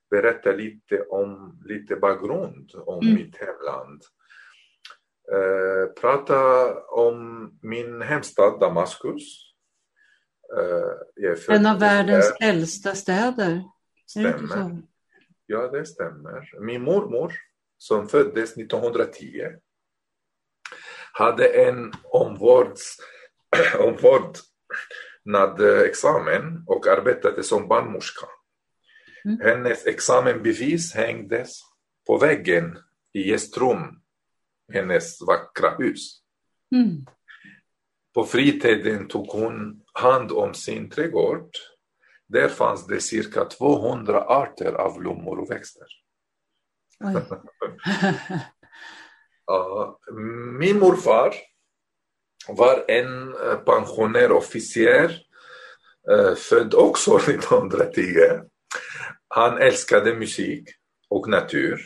berätta 0.10 0.52
lite 0.52 1.02
om 1.02 1.62
lite 1.66 1.96
bakgrund 1.96 2.72
om 2.76 3.04
mm. 3.04 3.16
mitt 3.16 3.38
hemland. 3.38 4.02
Eh, 5.32 5.94
prata 6.02 6.74
om 6.82 7.50
min 7.62 8.02
hemstad 8.02 8.60
Damaskus. 8.60 9.54
Eh, 10.58 11.56
en 11.56 11.66
av 11.66 11.80
världens 11.80 12.36
där. 12.40 12.50
äldsta 12.50 12.96
städer. 12.96 13.64
Stämmer. 14.08 14.82
Ja, 15.46 15.68
det 15.68 15.86
stämmer. 15.86 16.60
Min 16.60 16.82
mormor 16.82 17.34
som 17.78 18.08
föddes 18.08 18.58
1910 18.58 19.42
hade 21.14 21.48
en 21.48 21.94
omvårds, 22.04 22.98
omvårdnad 23.80 25.62
examen 25.86 26.64
och 26.68 26.88
arbetade 26.88 27.44
som 27.44 27.68
barnmorska. 27.68 28.28
Mm. 29.26 29.40
Hennes 29.42 29.86
examenbevis 29.86 30.94
hängdes 30.94 31.62
på 32.08 32.18
väggen 32.18 32.78
i 33.14 33.30
gästrum, 33.30 34.02
hennes 34.74 35.22
vackra 35.22 35.76
hus. 35.78 36.22
Mm. 36.76 37.06
På 38.14 38.26
fritiden 38.26 39.08
tog 39.08 39.28
hon 39.28 39.82
hand 39.94 40.32
om 40.32 40.54
sin 40.54 40.90
trädgård. 40.90 41.50
Där 42.28 42.48
fanns 42.48 42.88
det 42.88 43.02
cirka 43.02 43.46
200 43.46 44.22
arter 44.22 44.74
av 44.74 44.98
blommor 44.98 45.40
och 45.40 45.52
växter. 45.52 45.88
Min 50.60 50.80
morfar 50.80 51.34
var 52.48 52.86
en 52.88 53.36
pensionär 53.66 54.32
officer 54.32 55.22
eh, 56.12 56.36
född 56.36 56.74
också 56.74 57.16
1910. 57.30 58.20
Han 59.36 59.58
älskade 59.58 60.16
musik 60.16 60.70
och 61.10 61.30
natur. 61.30 61.82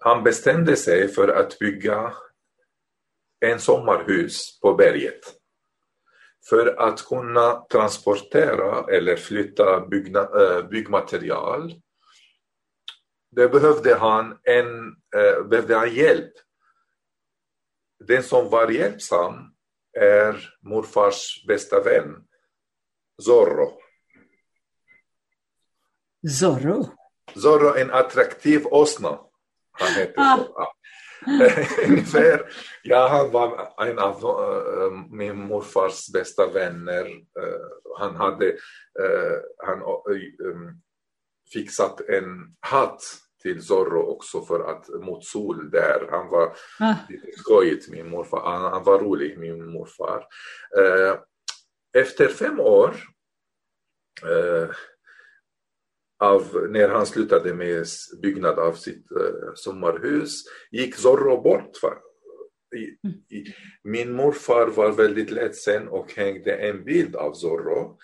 Han 0.00 0.22
bestämde 0.22 0.76
sig 0.76 1.08
för 1.08 1.28
att 1.28 1.58
bygga 1.58 2.14
en 3.40 3.60
sommarhus 3.60 4.60
på 4.60 4.74
berget. 4.74 5.20
För 6.48 6.66
att 6.80 7.04
kunna 7.04 7.66
transportera 7.70 8.96
eller 8.96 9.16
flytta 9.16 9.86
byggna, 9.86 10.20
eh, 10.20 10.68
byggmaterial 10.68 11.72
det 13.30 13.48
behövde 13.48 13.94
han, 13.94 14.38
en, 14.42 14.96
eh, 15.16 15.44
behövde 15.44 15.76
han 15.76 15.94
hjälp. 15.94 16.32
Den 18.04 18.22
som 18.22 18.50
var 18.50 18.68
hjälpsam 18.70 19.54
är 19.92 20.54
morfars 20.60 21.44
bästa 21.48 21.80
vän, 21.80 22.24
Zorro. 23.22 23.81
Zorro? 26.28 26.86
Zorro, 27.34 27.76
en 27.76 27.90
attraktiv 27.90 28.66
åsna. 28.66 29.18
Han 29.72 29.88
hette 29.88 30.14
ah. 30.16 30.36
så. 30.36 30.66
Ungefär. 31.88 32.52
Ja, 32.82 33.08
han 33.08 33.30
var 33.30 33.72
en 33.88 33.98
av 33.98 34.24
uh, 34.24 34.92
min 35.10 35.46
morfars 35.46 36.12
bästa 36.12 36.46
vänner. 36.46 37.06
Uh, 37.06 37.98
han 37.98 38.16
hade 38.16 38.46
uh, 38.46 39.38
han, 39.66 39.82
um, 39.82 40.80
fixat 41.52 42.00
en 42.00 42.54
hatt 42.60 43.02
till 43.42 43.62
Zorro 43.62 44.02
också 44.02 44.44
för 44.44 44.70
att 44.70 44.88
mot 44.88 45.24
sol 45.24 45.70
där. 45.70 46.08
Han 46.10 46.28
var 46.28 46.56
ah. 46.80 46.94
lite 47.08 47.38
skojigt, 47.38 47.88
min 47.88 48.08
morfar. 48.08 48.40
Han, 48.44 48.72
han, 48.72 48.84
var 48.84 48.98
rolig, 48.98 49.38
min 49.38 49.66
morfar. 49.66 50.26
efter 51.94 52.28
fem 52.28 52.60
år 52.60 52.96
av, 56.22 56.66
när 56.70 56.88
han 56.88 57.06
slutade 57.06 57.54
med 57.54 57.86
byggnad 58.22 58.58
av 58.58 58.72
sitt 58.72 59.10
eh, 59.10 59.54
sommarhus 59.54 60.44
gick 60.70 60.94
Zorro 60.94 61.42
bort. 61.42 61.70
I, 62.74 63.54
min 63.82 64.12
morfar 64.12 64.66
var 64.66 64.92
väldigt 64.92 65.30
ledsen 65.30 65.88
och 65.88 66.12
hängde 66.12 66.56
en 66.56 66.84
bild 66.84 67.16
av 67.16 67.32
Zorro 67.32 67.98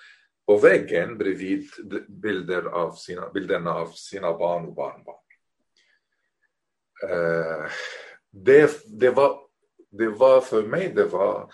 på 0.46 0.56
väggen 0.58 1.18
bredvid 1.18 1.68
bilder 2.08 2.62
av 2.62 2.92
sina, 2.92 3.30
bilderna 3.30 3.74
av 3.74 3.86
sina 3.86 4.38
barn 4.38 4.66
och 4.66 4.74
barnbarn. 4.74 5.24
Eh, 7.08 7.70
det, 8.30 8.70
det, 8.86 9.10
var, 9.10 9.40
det 9.90 10.08
var 10.08 10.40
för 10.40 10.62
mig 10.62 10.92
det 10.94 11.04
var 11.04 11.52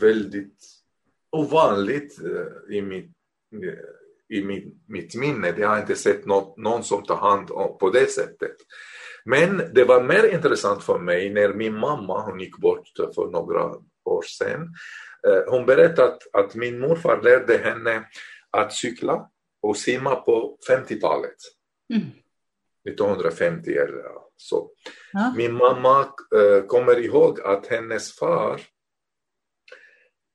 väldigt 0.00 0.58
ovanligt 1.30 2.20
eh, 2.20 2.76
i 2.76 2.82
mitt 2.82 3.16
i 4.28 4.44
min, 4.44 4.74
mitt 4.88 5.14
minne. 5.14 5.52
Det 5.52 5.62
har 5.62 5.78
inte 5.78 5.96
sett 5.96 6.26
något, 6.26 6.56
någon 6.56 6.84
som 6.84 7.02
tar 7.02 7.16
hand 7.16 7.50
om 7.50 7.78
på 7.78 7.90
det 7.90 8.10
sättet. 8.10 8.56
Men 9.24 9.62
det 9.74 9.84
var 9.84 10.02
mer 10.02 10.34
intressant 10.34 10.82
för 10.82 10.98
mig 10.98 11.30
när 11.30 11.54
min 11.54 11.78
mamma, 11.78 12.20
hon 12.20 12.40
gick 12.40 12.56
bort 12.56 12.88
för 13.14 13.30
några 13.30 13.64
år 14.04 14.22
sedan. 14.22 14.74
Eh, 15.26 15.42
hon 15.46 15.66
berättade 15.66 16.08
att, 16.08 16.22
att 16.32 16.54
min 16.54 16.78
morfar 16.78 17.22
lärde 17.22 17.58
henne 17.58 18.08
att 18.50 18.72
cykla 18.72 19.28
och 19.62 19.76
simma 19.76 20.16
på 20.16 20.58
50-talet. 20.68 21.36
Mm. 21.94 22.06
1950 22.88 23.70
eller 23.70 24.04
så. 24.36 24.70
Ja. 25.12 25.34
Min 25.36 25.52
mamma 25.52 26.00
äh, 26.36 26.66
kommer 26.66 26.98
ihåg 26.98 27.40
att 27.40 27.66
hennes 27.66 28.16
far 28.16 28.60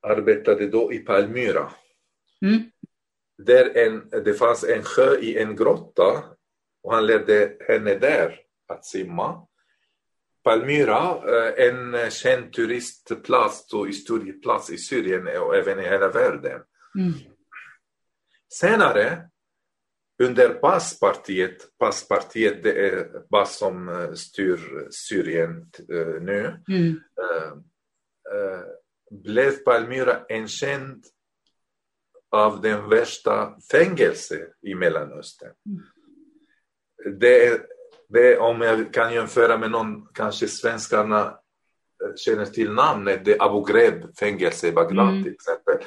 arbetade 0.07 0.67
då 0.67 0.93
i 0.93 0.99
Palmyra. 0.99 1.71
Mm 2.45 2.71
där 3.38 3.77
en, 3.77 4.09
det 4.09 4.33
fanns 4.33 4.63
en 4.63 4.83
sjö 4.83 5.17
i 5.17 5.38
en 5.38 5.55
grotta 5.55 6.23
och 6.83 6.93
han 6.93 7.05
ledde 7.05 7.53
henne 7.67 7.95
där 7.95 8.39
att 8.67 8.85
simma. 8.85 9.47
Palmyra, 10.43 11.21
eh, 11.27 11.67
en 11.67 12.11
känd 12.11 12.53
turistplats 12.53 13.73
och 13.73 13.88
historieplats 13.88 14.69
i 14.69 14.77
Syrien 14.77 15.27
och 15.41 15.55
även 15.55 15.79
i 15.79 15.83
hela 15.83 16.09
världen. 16.09 16.61
Mm. 16.99 17.13
Senare, 18.53 19.29
under 20.23 20.59
Baaspartiet, 20.61 21.77
Baaspartiet 21.79 22.63
det 22.63 22.89
är 22.89 23.27
Baas 23.29 23.57
som 23.57 23.89
eh, 23.89 24.13
styr 24.13 24.88
Syrien 24.91 25.71
eh, 25.93 26.21
nu, 26.21 26.63
mm. 26.69 26.99
blev 29.11 29.51
Palmyra 29.51 30.25
en 30.29 30.47
känd 30.47 31.05
av 32.38 32.61
den 32.61 32.89
värsta 32.89 33.53
fängelse 33.71 34.47
i 34.61 34.75
Mellanöstern. 34.75 35.53
Mm. 35.65 37.19
Det, 37.19 37.61
det, 38.09 38.38
om 38.38 38.61
jag 38.61 38.93
kan 38.93 39.13
jämföra 39.13 39.57
med 39.57 39.71
någon, 39.71 40.07
kanske 40.13 40.47
svenskarna 40.47 41.21
eh, 42.03 42.15
känner 42.15 42.45
till 42.45 42.71
namnet, 42.71 43.25
det 43.25 43.33
är 43.33 43.43
Abu 43.43 43.73
Ghraib 43.73 44.17
fängelse 44.19 44.67
i 44.67 44.71
Bagdad 44.71 45.09
mm. 45.09 45.23
till 45.23 45.33
exempel. 45.33 45.77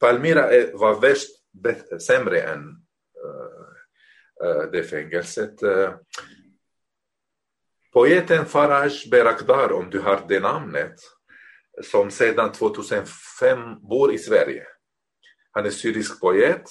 Palmyra 0.00 0.42
var 0.72 1.00
värst, 1.00 1.30
sämre 2.06 2.40
än 2.40 2.60
uh, 4.44 4.70
det 4.72 4.82
fängelset. 4.82 5.54
Poeten 7.96 8.46
Faraj 8.46 8.90
Berakdar, 9.10 9.72
om 9.72 9.90
du 9.90 10.00
har 10.00 10.20
det 10.28 10.40
namnet, 10.40 10.94
som 11.82 12.10
sedan 12.10 12.52
2005 12.52 13.80
bor 13.88 14.12
i 14.12 14.18
Sverige. 14.18 14.66
Han 15.56 15.66
är 15.66 15.70
syrisk 15.70 16.20
poet. 16.20 16.62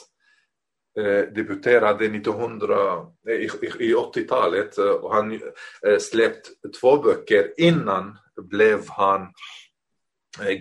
Eh, 0.97 1.21
debuterade 1.33 2.05
1900, 2.05 3.07
eh, 3.29 3.35
i, 3.35 3.49
i 3.79 3.93
80-talet 3.93 4.77
eh, 4.77 4.85
och 4.85 5.13
han 5.13 5.41
eh, 5.87 5.97
släppt 5.99 6.49
två 6.81 6.97
böcker. 6.97 7.53
Innan 7.57 8.17
blev 8.37 8.89
han 8.89 9.33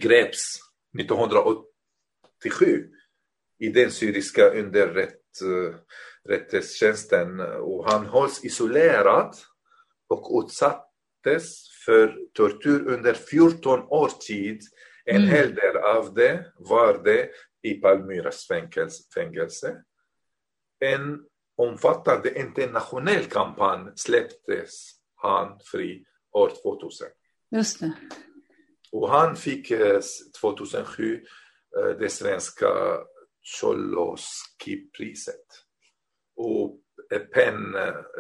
greps 0.01 0.43
1987 0.99 2.89
i 3.59 3.69
den 3.69 3.91
syriska 3.91 4.51
underrättelsetjänsten 4.51 7.41
och 7.41 7.91
han 7.91 8.07
hålls 8.07 8.45
isolerad 8.45 9.35
och 10.09 10.45
utsattes 10.45 11.69
för 11.85 12.19
tortyr 12.33 12.87
under 12.87 13.15
14 13.15 13.81
års 13.81 14.19
tid. 14.19 14.61
En 15.05 15.17
mm. 15.17 15.29
hel 15.29 15.55
del 15.55 15.77
av 15.77 16.15
det 16.15 16.47
var 16.57 17.01
det 17.05 17.31
i 17.65 17.75
Palmyras 17.75 18.49
fängelse. 19.15 19.83
En 20.81 21.25
omfattande 21.57 22.41
internationell 22.41 23.25
kampanj 23.25 23.93
släpptes 23.97 24.91
han 25.15 25.59
fri 25.65 26.05
år 26.33 26.53
2000. 26.63 27.07
Just 27.51 27.81
det. 27.81 27.93
Och 28.93 29.11
han 29.11 29.37
fick 29.37 29.73
2007 30.41 31.15
eh, 31.15 31.21
eh, 31.81 31.89
det 31.99 32.09
svenska 32.09 32.69
Tjoloski-priset. 33.43 35.47
Och 36.37 36.81
PEN, 37.35 37.73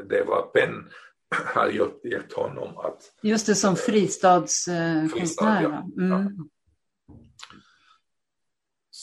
det 0.08 0.24
var 0.24 0.42
PEN 0.42 0.90
har 1.54 1.68
gett 2.04 2.32
honom 2.32 2.78
att... 2.78 3.12
Just 3.22 3.46
det, 3.46 3.54
som 3.54 3.76
fristadskonstnär. 3.76 5.08
Fristad, 5.08 5.62
ja. 5.62 5.90
Mm. 5.98 6.48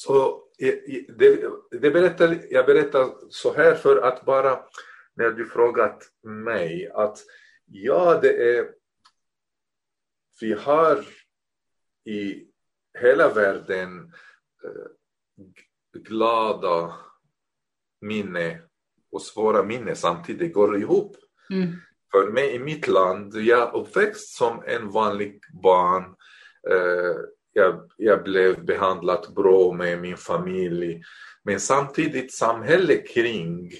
Så 0.04 0.44
det, 0.58 1.50
det 1.72 1.92
berättar, 1.92 2.40
jag 2.50 2.66
berättar 2.66 3.30
så 3.30 3.54
här 3.54 3.76
för 3.76 3.98
att 3.98 4.26
bara 4.26 4.60
när 5.14 5.32
du 5.32 5.46
frågat 5.46 6.04
mig 6.24 6.92
att 6.94 7.18
ja, 7.66 8.20
det 8.22 8.58
är 8.58 8.72
vi 10.42 10.54
har 10.54 11.06
i 12.06 12.48
hela 13.00 13.34
världen 13.34 14.14
eh, 14.64 14.92
glada 15.94 16.96
minne 18.02 18.62
och 19.12 19.22
svåra 19.22 19.64
minne 19.64 19.96
samtidigt 19.96 20.54
går 20.54 20.78
ihop. 20.78 21.16
Mm. 21.50 21.68
För 22.12 22.32
mig 22.32 22.56
i 22.56 22.60
mitt 22.60 22.88
land, 22.88 23.36
jag 23.36 23.74
uppväxt 23.74 24.38
som 24.38 24.64
en 24.66 24.90
vanlig 24.90 25.42
barn. 25.64 26.16
Jag, 27.54 27.92
jag 27.98 28.24
blev 28.24 28.66
behandlad 28.66 29.34
bra 29.36 29.74
med 29.74 30.02
min 30.02 30.18
familj. 30.18 31.02
Men 31.44 31.60
samtidigt 31.60 32.34
samhället 32.34 33.08
kring, 33.08 33.72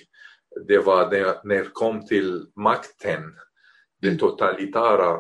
det 0.68 0.78
var 0.78 1.10
det, 1.10 1.42
när 1.44 1.56
det 1.56 1.70
kom 1.74 2.06
till 2.08 2.46
makten, 2.56 3.24
de 4.02 4.08
mm. 4.08 4.20
totalitära 4.20 5.12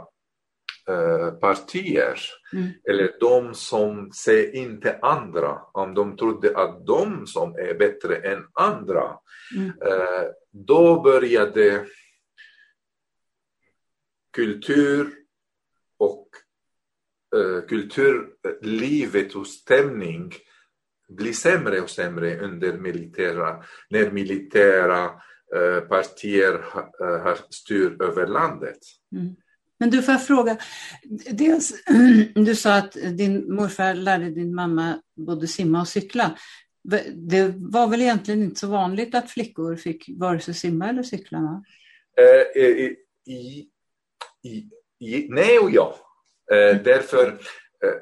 eh, 0.87 1.31
partier, 1.31 2.19
mm. 2.53 2.69
eller 2.89 3.19
de 3.19 3.53
som 3.53 4.11
ser 4.11 4.55
inte 4.55 4.99
andra, 5.01 5.61
om 5.73 5.93
de 5.93 6.17
trodde 6.17 6.57
att 6.57 6.85
de 6.85 7.27
som 7.27 7.55
är 7.55 7.73
bättre 7.73 8.15
än 8.15 8.45
andra, 8.53 9.17
mm. 9.55 9.67
eh, 9.67 10.27
då 10.51 11.01
började 11.01 11.85
kultur 14.33 15.13
och 15.97 16.27
kulturlivet 17.69 19.35
och 19.35 19.47
stämning 19.47 20.33
bli 21.11 21.33
sämre 21.33 21.81
och 21.81 21.89
sämre 21.89 22.39
under 22.39 22.77
militära, 22.77 23.63
när 23.89 24.11
militära 24.11 25.03
eh, 25.55 25.81
partier 25.87 26.63
har, 27.23 27.37
styr 27.49 28.01
över 28.03 28.27
landet. 28.27 28.77
Mm. 29.15 29.35
Men 29.79 29.89
du, 29.89 30.01
får 30.01 30.11
jag 30.11 30.25
fråga, 30.25 30.57
dels, 31.31 31.73
du 32.35 32.55
sa 32.55 32.75
att 32.75 32.91
din 32.93 33.55
morfar 33.55 33.93
lärde 33.93 34.29
din 34.29 34.55
mamma 34.55 35.01
både 35.15 35.47
simma 35.47 35.81
och 35.81 35.87
cykla. 35.87 36.37
Det 37.13 37.53
var 37.57 37.87
väl 37.87 38.01
egentligen 38.01 38.43
inte 38.43 38.59
så 38.59 38.67
vanligt 38.67 39.15
att 39.15 39.29
flickor 39.29 39.75
fick 39.75 40.09
vare 40.17 40.39
sig 40.39 40.53
simma 40.53 40.89
eller 40.89 41.03
cykla? 41.03 41.41
Va? 41.41 41.63
Eh, 42.17 42.61
i, 42.61 42.95
i, 43.27 43.67
i, 44.99 45.27
nej 45.29 45.59
och 45.59 45.71
ja. 45.71 45.95
Mm. 46.51 46.83
Därför 46.83 47.27
eh, 47.27 47.99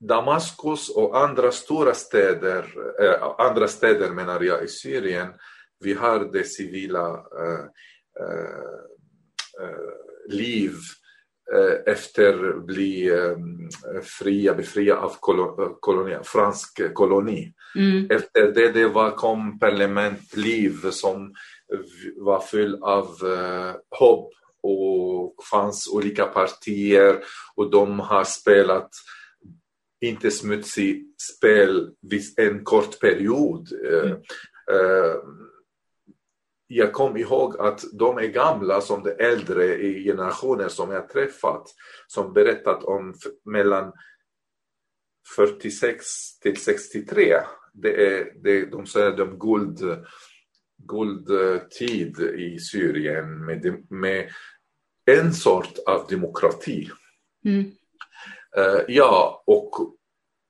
Damaskus 0.00 0.88
och 0.88 1.18
andra 1.18 1.52
stora 1.52 1.94
städer, 1.94 2.64
eh, 3.02 3.22
andra 3.38 3.68
städer 3.68 4.10
menar 4.10 4.40
jag 4.40 4.64
i 4.64 4.68
Syrien, 4.68 5.28
vi 5.80 5.94
har 5.94 6.32
det 6.32 6.44
civila 6.44 7.08
eh, 7.10 7.64
eh, 8.20 9.68
liv 10.28 10.72
efter 11.86 12.48
att 12.48 12.66
bli 12.66 13.10
fria, 14.02 14.54
befria 14.54 14.96
av 14.96 15.16
koloni, 15.80 16.18
fransk 16.22 16.94
koloni. 16.94 17.52
Mm. 17.76 18.10
Efter 18.10 18.52
det, 18.52 18.72
det 18.72 18.86
var, 18.86 19.10
kom 19.10 19.58
parlamentliv 19.58 20.90
som 20.90 21.34
var 22.16 22.40
full 22.40 22.82
av 22.82 23.06
hopp 23.90 24.32
och 24.62 25.34
fanns 25.50 25.88
olika 25.92 26.26
partier 26.26 27.18
och 27.56 27.70
de 27.70 28.00
har 28.00 28.24
spelat 28.24 28.90
inte 30.00 30.30
smutsig 30.30 31.06
spel 31.36 31.90
vid 32.00 32.22
en 32.36 32.64
kort 32.64 33.00
period. 33.00 33.68
Mm. 33.72 34.12
Uh, 34.12 35.16
jag 36.72 36.92
kom 36.92 37.16
ihåg 37.16 37.60
att 37.60 37.84
de 37.92 38.18
är 38.18 38.26
gamla 38.26 38.80
som 38.80 39.02
de 39.02 39.10
äldre 39.10 39.76
i 39.76 40.04
generationer 40.04 40.68
som 40.68 40.90
jag 40.90 41.08
träffat 41.08 41.66
som 42.06 42.32
berättat 42.32 42.84
om 42.84 43.14
mellan 43.44 43.92
46 45.36 46.38
till 46.38 46.56
63. 46.56 47.40
Det 47.72 48.06
är, 48.06 48.32
det, 48.42 48.64
de 48.66 48.86
säger 48.86 49.16
de 49.16 49.38
guld, 49.38 49.78
guldtid 50.88 52.20
i 52.20 52.58
Syrien 52.58 53.44
med, 53.44 53.84
med 53.90 54.30
en 55.18 55.32
sort 55.32 55.78
av 55.86 56.06
demokrati. 56.08 56.90
Mm. 57.44 57.64
Uh, 58.58 58.80
ja, 58.88 59.42
och 59.46 59.70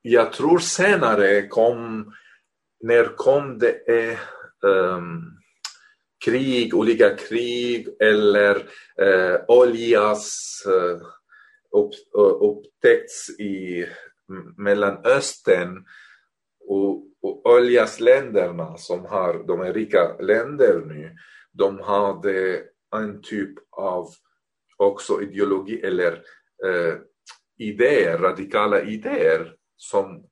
jag 0.02 0.32
tror 0.32 0.58
senare 0.58 1.48
kom, 1.48 2.12
när 2.80 3.16
kom 3.16 3.58
det 3.58 4.18
um, 4.62 5.40
krig, 6.24 6.74
olika 6.74 7.16
krig 7.16 7.88
eller 8.00 8.56
uh, 9.02 9.40
oljas 9.48 10.32
uh, 10.68 11.02
upp, 11.80 11.92
uh, 12.18 12.48
upptäckts 12.50 13.30
i 13.40 13.86
Mellanöstern 14.56 15.84
och, 16.68 17.06
och 17.22 17.46
oljasländerna 17.46 18.76
som 18.76 19.04
har, 19.04 19.46
de 19.46 19.60
är 19.60 19.72
rika 19.72 20.16
länder 20.18 20.82
nu, 20.86 21.16
de 21.52 21.80
hade 21.80 22.62
en 22.96 23.22
typ 23.22 23.54
av 23.70 24.08
också 24.80 25.22
ideologi 25.22 25.80
eller 25.80 26.12
eh, 26.66 26.94
idéer, 27.58 28.18
radikala 28.18 28.82
idéer 28.82 29.56
som, 29.76 30.26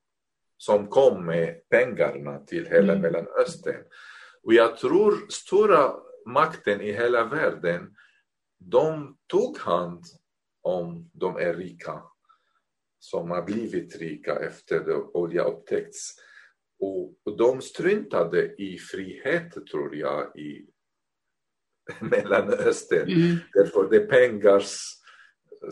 som 0.56 0.86
kom 0.86 1.26
med 1.26 1.68
pengarna 1.70 2.38
till 2.38 2.66
hela 2.66 2.92
mm. 2.92 3.00
Mellanöstern. 3.00 3.84
Och 4.42 4.54
jag 4.54 4.76
tror 4.76 5.26
stora 5.28 5.92
makten 6.26 6.80
i 6.80 6.92
hela 6.92 7.24
världen, 7.24 7.94
de 8.58 9.16
tog 9.26 9.58
hand 9.58 10.04
om 10.62 11.10
de 11.12 11.36
är 11.36 11.54
rika 11.54 12.02
som 12.98 13.30
har 13.30 13.42
blivit 13.42 13.96
rika 13.96 14.38
efter 14.38 14.80
att 14.80 15.14
olja 15.14 15.42
upptäckts. 15.44 16.14
Och 16.80 17.36
de 17.36 17.60
struntade 17.60 18.54
i 18.62 18.78
frihet, 18.78 19.66
tror 19.70 19.96
jag, 19.96 20.36
i 20.38 20.66
Mellanöstern. 22.00 23.08
Mm. 23.08 23.36
Därför 23.52 23.90
det 23.90 24.00
pengars 24.00 24.98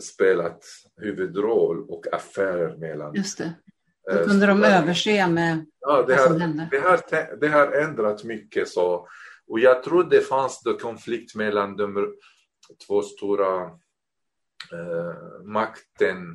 spelat 0.01 0.65
huvudroll 1.01 1.89
och 1.89 2.13
affärer 2.13 2.77
mellan... 2.77 3.15
Just 3.15 3.37
det. 3.37 3.53
Då 4.11 4.23
kunde 4.23 4.45
de 4.45 4.63
överse 4.63 5.27
med 5.27 5.65
ja, 5.79 6.01
det 6.07 6.15
vad 6.15 6.27
som 6.27 6.41
hände. 6.41 6.67
Det 6.71 6.77
har, 6.77 7.37
det 7.39 7.47
har 7.47 7.71
ändrat 7.71 8.23
mycket. 8.23 8.69
Så, 8.69 9.07
och 9.47 9.59
jag 9.59 9.83
tror 9.83 10.03
det 10.03 10.21
fanns 10.21 10.61
då 10.63 10.77
konflikt 10.77 11.35
mellan 11.35 11.75
de 11.75 12.15
två 12.87 13.01
stora 13.01 13.61
eh, 14.73 15.43
makten 15.43 16.33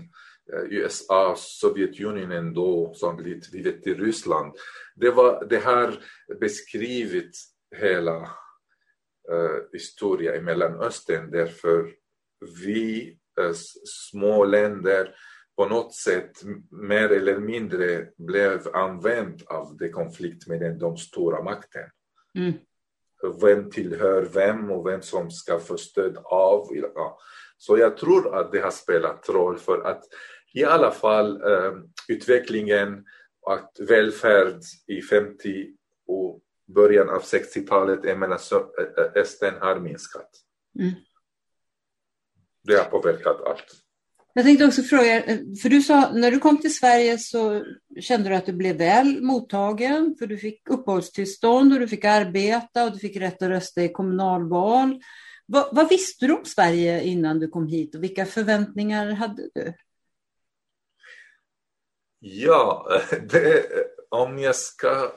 eh, 0.52 0.64
USA, 0.70 1.34
Sovjetunionen 1.38 2.54
då 2.54 2.92
som 2.94 3.16
blivit 3.16 3.86
Ryssland. 3.86 4.52
Det, 4.94 5.10
var, 5.10 5.46
det 5.50 5.58
har 5.58 5.94
beskrivit 6.40 7.36
hela 7.76 8.16
eh, 8.16 8.28
historia 9.72 10.36
i 10.36 10.40
Mellanöstern 10.40 11.30
därför 11.30 11.92
vi 12.64 13.18
eh, 13.40 13.52
små 13.84 14.44
länder 14.44 15.14
på 15.56 15.66
något 15.66 15.94
sätt 15.94 16.42
mer 16.70 17.12
eller 17.12 17.38
mindre 17.38 18.08
blev 18.18 18.68
använd 18.74 19.42
av 19.46 19.76
det 19.76 19.88
konflikt 19.88 20.46
med 20.46 20.78
de 20.78 20.96
stora 20.96 21.42
makten. 21.42 21.90
Mm. 22.38 22.52
Vem 23.40 23.70
tillhör 23.70 24.22
vem 24.22 24.70
och 24.70 24.86
vem 24.86 25.02
som 25.02 25.30
ska 25.30 25.58
få 25.58 25.76
stöd 25.76 26.16
av. 26.24 26.68
Så 27.58 27.78
jag 27.78 27.96
tror 27.96 28.38
att 28.38 28.52
det 28.52 28.60
har 28.60 28.70
spelat 28.70 29.28
roll 29.28 29.58
för 29.58 29.82
att 29.82 30.02
i 30.54 30.64
alla 30.64 30.90
fall 30.90 31.42
eh, 31.42 31.72
utvecklingen 32.08 33.04
att 33.46 33.76
välfärd 33.88 34.60
i 34.86 35.02
50 35.02 35.66
och 35.66 35.81
början 36.74 37.08
av 37.10 37.22
60-talet 37.22 38.04
i 38.04 38.14
Mellanöstern 38.14 39.54
har 39.60 39.80
minskat. 39.80 40.30
Mm. 40.78 40.92
Det 42.64 42.74
har 42.74 42.84
påverkat 42.84 43.40
allt. 43.40 43.82
Jag 44.34 44.44
tänkte 44.44 44.66
också 44.66 44.82
fråga, 44.82 45.22
för 45.62 45.68
du 45.68 45.82
sa 45.82 46.12
när 46.12 46.30
du 46.30 46.38
kom 46.38 46.60
till 46.60 46.74
Sverige 46.74 47.18
så 47.18 47.64
kände 48.00 48.28
du 48.28 48.34
att 48.34 48.46
du 48.46 48.52
blev 48.52 48.76
väl 48.76 49.22
mottagen, 49.22 50.16
för 50.18 50.26
du 50.26 50.38
fick 50.38 50.70
uppehållstillstånd 50.70 51.72
och 51.72 51.80
du 51.80 51.88
fick 51.88 52.04
arbeta 52.04 52.84
och 52.84 52.92
du 52.92 52.98
fick 52.98 53.16
rätt 53.16 53.42
att 53.42 53.48
rösta 53.48 53.82
i 53.82 53.88
kommunalval. 53.88 55.02
Vad, 55.46 55.68
vad 55.72 55.88
visste 55.88 56.26
du 56.26 56.32
om 56.32 56.44
Sverige 56.44 57.02
innan 57.02 57.38
du 57.38 57.48
kom 57.48 57.66
hit 57.66 57.94
och 57.94 58.02
vilka 58.02 58.26
förväntningar 58.26 59.10
hade 59.10 59.42
du? 59.54 59.74
Ja, 62.18 62.88
det, 63.30 63.64
om 64.08 64.38
jag 64.38 64.56
ska 64.56 65.12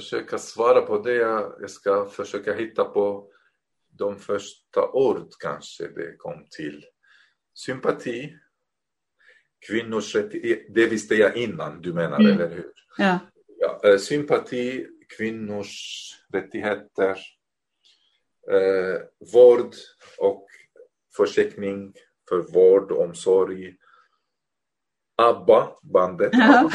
försöka 0.00 0.38
svara 0.38 0.80
på 0.80 0.98
det, 0.98 1.14
jag 1.14 1.70
ska 1.70 2.06
försöka 2.06 2.54
hitta 2.54 2.84
på 2.84 3.32
de 3.98 4.18
första 4.18 4.92
ord 4.92 5.28
kanske 5.40 5.88
det 5.88 6.16
kom 6.18 6.46
till 6.50 6.84
sympati, 7.54 8.36
kvinnors 9.68 10.14
rättigheter, 10.14 10.74
det 10.74 10.86
visste 10.86 11.14
jag 11.14 11.36
innan 11.36 11.82
du 11.82 11.92
menar, 11.92 12.20
mm. 12.20 12.32
eller 12.32 12.48
hur? 12.48 12.72
Ja. 12.98 13.18
ja. 13.58 13.80
Eh, 13.84 13.98
sympati, 13.98 14.86
kvinnors 15.16 16.08
rättigheter, 16.32 17.18
eh, 18.50 19.00
vård 19.32 19.74
och 20.18 20.46
försäkring 21.16 21.94
för 22.28 22.38
vård 22.38 22.92
och 22.92 23.04
omsorg. 23.04 23.76
ABBA, 25.16 25.76
bandet. 25.82 26.30
Ja. 26.32 26.70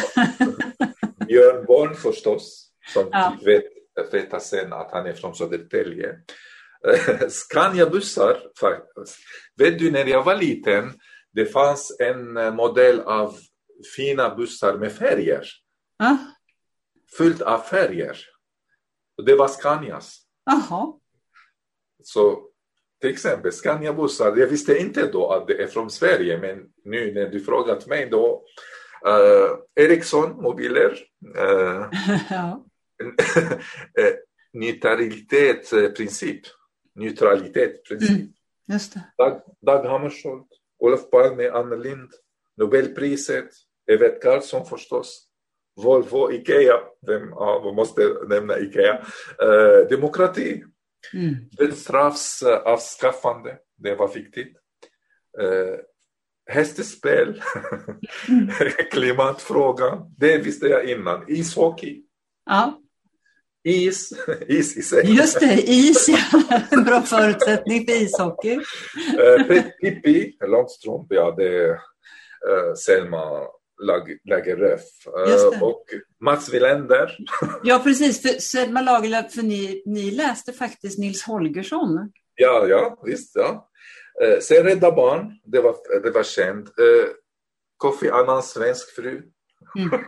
Björn 1.27 1.65
Born 1.65 1.95
förstås, 1.95 2.71
som 2.93 3.09
ja. 3.11 3.37
vet, 3.45 3.63
vet 4.13 4.43
sen 4.43 4.73
att 4.73 4.91
han 4.91 5.05
är 5.05 5.13
från 5.13 5.35
Södertälje. 5.35 6.15
Scania-bussar, 7.29 8.37
vet 9.57 9.79
du 9.79 9.91
när 9.91 10.05
jag 10.05 10.23
var 10.23 10.35
liten, 10.35 10.93
det 11.33 11.45
fanns 11.45 11.95
en 11.99 12.37
eh, 12.37 12.53
modell 12.53 12.99
av 12.99 13.35
fina 13.95 14.35
bussar 14.35 14.77
med 14.77 14.91
färger. 14.91 15.47
Ah. 15.99 16.17
Fullt 17.17 17.41
av 17.41 17.59
färger. 17.59 18.17
Och 19.17 19.25
det 19.25 19.35
var 19.35 19.47
Scanias. 19.47 20.19
Aha. 20.51 20.99
Så 22.03 22.49
till 23.01 23.09
exempel 23.09 23.51
Scania-bussar, 23.51 24.37
jag 24.37 24.47
visste 24.47 24.77
inte 24.77 25.11
då 25.11 25.31
att 25.31 25.47
det 25.47 25.63
är 25.63 25.67
från 25.67 25.89
Sverige, 25.89 26.37
men 26.37 26.65
nu 26.83 27.13
när 27.13 27.29
du 27.29 27.39
frågat 27.39 27.87
mig 27.87 28.09
då, 28.09 28.43
uh, 29.07 29.83
Ericsson 29.85 30.41
mobiler, 30.41 30.91
uh, 31.37 31.85
ja. 32.29 32.65
Neutralitetsprincip 34.53 36.45
neutralitetsprincip. 36.97 38.09
Mm, 38.09 38.33
just 38.73 38.93
det. 38.93 39.01
Dag, 39.17 39.41
Dag 39.65 39.89
Hammarskjöld, 39.89 40.47
Olof 40.79 41.09
Palme, 41.11 41.49
Anna 41.49 41.75
Lind, 41.75 42.09
Nobelpriset, 42.57 43.49
Evert 43.91 44.21
Karlsson 44.21 44.65
förstås. 44.65 45.23
Volvo, 45.75 46.31
Ikea, 46.31 46.79
vem 47.07 47.29
ja, 47.29 47.71
måste 47.75 48.01
nämna 48.27 48.59
Ikea. 48.59 49.05
Uh, 49.43 49.89
demokrati, 49.89 50.63
mm. 51.13 51.35
dödsstraffs 51.51 52.43
avskaffande, 52.43 53.57
det 53.75 53.95
var 53.95 54.13
viktigt. 54.13 54.57
Uh, 55.41 55.77
hästspel, 56.49 57.41
mm. 58.29 58.49
klimatfrågan, 58.91 60.15
det 60.17 60.37
visste 60.37 60.67
jag 60.67 60.89
innan. 60.89 61.25
Ishockey. 61.27 62.03
Ja. 62.45 62.81
Is, 63.67 64.13
is 64.47 64.77
i 64.77 64.81
sig. 64.81 65.05
Just 65.05 65.39
det, 65.39 65.61
is 65.67 66.09
ja. 66.09 66.41
En 66.71 66.83
bra 66.83 67.01
förutsättning 67.01 67.85
för 67.87 68.01
ishockey. 68.01 68.55
uh, 68.55 69.63
Pippi 69.81 70.37
Långstrump, 70.47 71.07
ja 71.09 71.33
det 71.37 71.57
är 71.57 71.69
uh, 71.69 72.73
Selma 72.85 73.47
Lagerlöf 74.25 74.81
uh, 75.07 75.63
och 75.63 75.83
Mats 76.23 76.53
Wilander. 76.53 77.17
ja 77.63 77.79
precis, 77.83 78.21
för 78.21 78.29
Selma 78.29 78.81
Lagerlöf, 78.81 79.33
för 79.33 79.43
ni, 79.43 79.83
ni 79.85 80.11
läste 80.11 80.53
faktiskt 80.53 80.99
Nils 80.99 81.23
Holgersson. 81.23 82.11
Ja, 82.35 82.67
ja 82.67 83.01
visst. 83.05 83.35
Ja. 83.35 83.69
Sen 84.41 84.63
Rädda 84.63 84.91
Barn, 84.91 85.31
det 85.43 85.61
var, 85.61 85.75
det 86.03 86.11
var 86.11 86.23
känt. 86.23 86.67
Uh, 86.67 87.07
Kofi 87.77 88.09
Annans 88.09 88.49
svensk 88.49 88.95
fru. 88.95 89.21
Mm. 89.77 90.01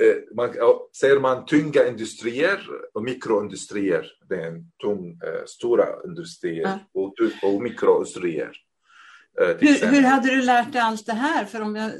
Eh, 0.00 0.36
man, 0.36 0.54
ser 1.00 1.20
man 1.20 1.46
tunga 1.46 1.86
industrier 1.86 2.60
och 2.94 3.02
mikroindustrier, 3.02 4.06
det 4.28 4.34
är 4.34 4.46
en 4.46 4.64
tung, 4.82 5.20
eh, 5.26 5.44
stora 5.46 5.86
industrier 6.04 6.62
ja. 6.62 6.78
och, 6.94 7.14
och 7.42 7.62
mikroindustrier. 7.62 8.52
Eh, 9.40 9.56
hur, 9.58 9.86
hur, 9.86 10.02
hade 10.02 10.28
du 10.28 10.42
lärt 10.42 10.72
dig 10.72 10.80
allt 10.80 11.06
det 11.06 11.12
här? 11.12 11.44
För 11.44 11.60
om 11.60 11.76
jag, 11.76 11.90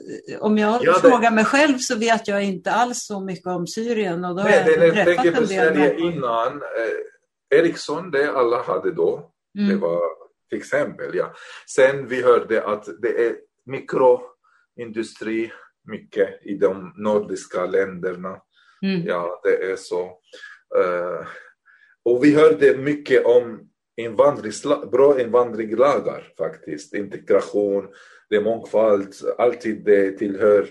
om 0.40 0.58
jag 0.58 0.84
ja, 0.84 0.92
frågar 0.92 1.30
mig 1.30 1.44
själv 1.44 1.78
så 1.78 1.98
vet 1.98 2.28
jag 2.28 2.44
inte 2.44 2.72
alls 2.72 2.98
så 3.06 3.20
mycket 3.20 3.46
om 3.46 3.66
Syrien. 3.66 4.24
Och 4.24 4.36
då 4.36 4.42
nej, 4.42 4.64
det, 4.64 4.86
jag 4.86 5.06
tänker 5.06 5.32
på 5.40 5.46
Sverige 5.46 5.98
innan. 5.98 6.52
Eh, 6.56 7.58
Ericsson, 7.58 8.10
det 8.10 8.32
alla 8.32 8.62
hade 8.62 8.90
då. 8.90 9.30
Mm. 9.58 9.68
Det 9.70 9.76
var 9.76 10.00
till 10.48 10.58
exempel. 10.58 11.14
Ja. 11.14 11.34
Sen 11.66 12.08
vi 12.08 12.22
hörde 12.22 12.66
att 12.66 12.88
det 13.02 13.26
är 13.26 13.36
mikroindustri 13.66 15.52
mycket 15.84 16.46
i 16.46 16.54
de 16.54 16.92
nordiska 16.96 17.66
länderna. 17.66 18.42
Mm. 18.82 19.06
Ja, 19.06 19.40
det 19.44 19.72
är 19.72 19.76
så. 19.76 20.04
Uh, 20.78 21.26
och 22.04 22.24
vi 22.24 22.34
hörde 22.34 22.76
mycket 22.76 23.24
om 23.24 23.68
bra 24.92 25.20
invandringslagar 25.20 26.32
faktiskt. 26.38 26.94
Integration, 26.94 27.88
det 28.28 28.36
är 28.36 28.40
mångfald, 28.40 29.14
alltid 29.38 29.84
det 29.84 30.10
tillhör 30.10 30.68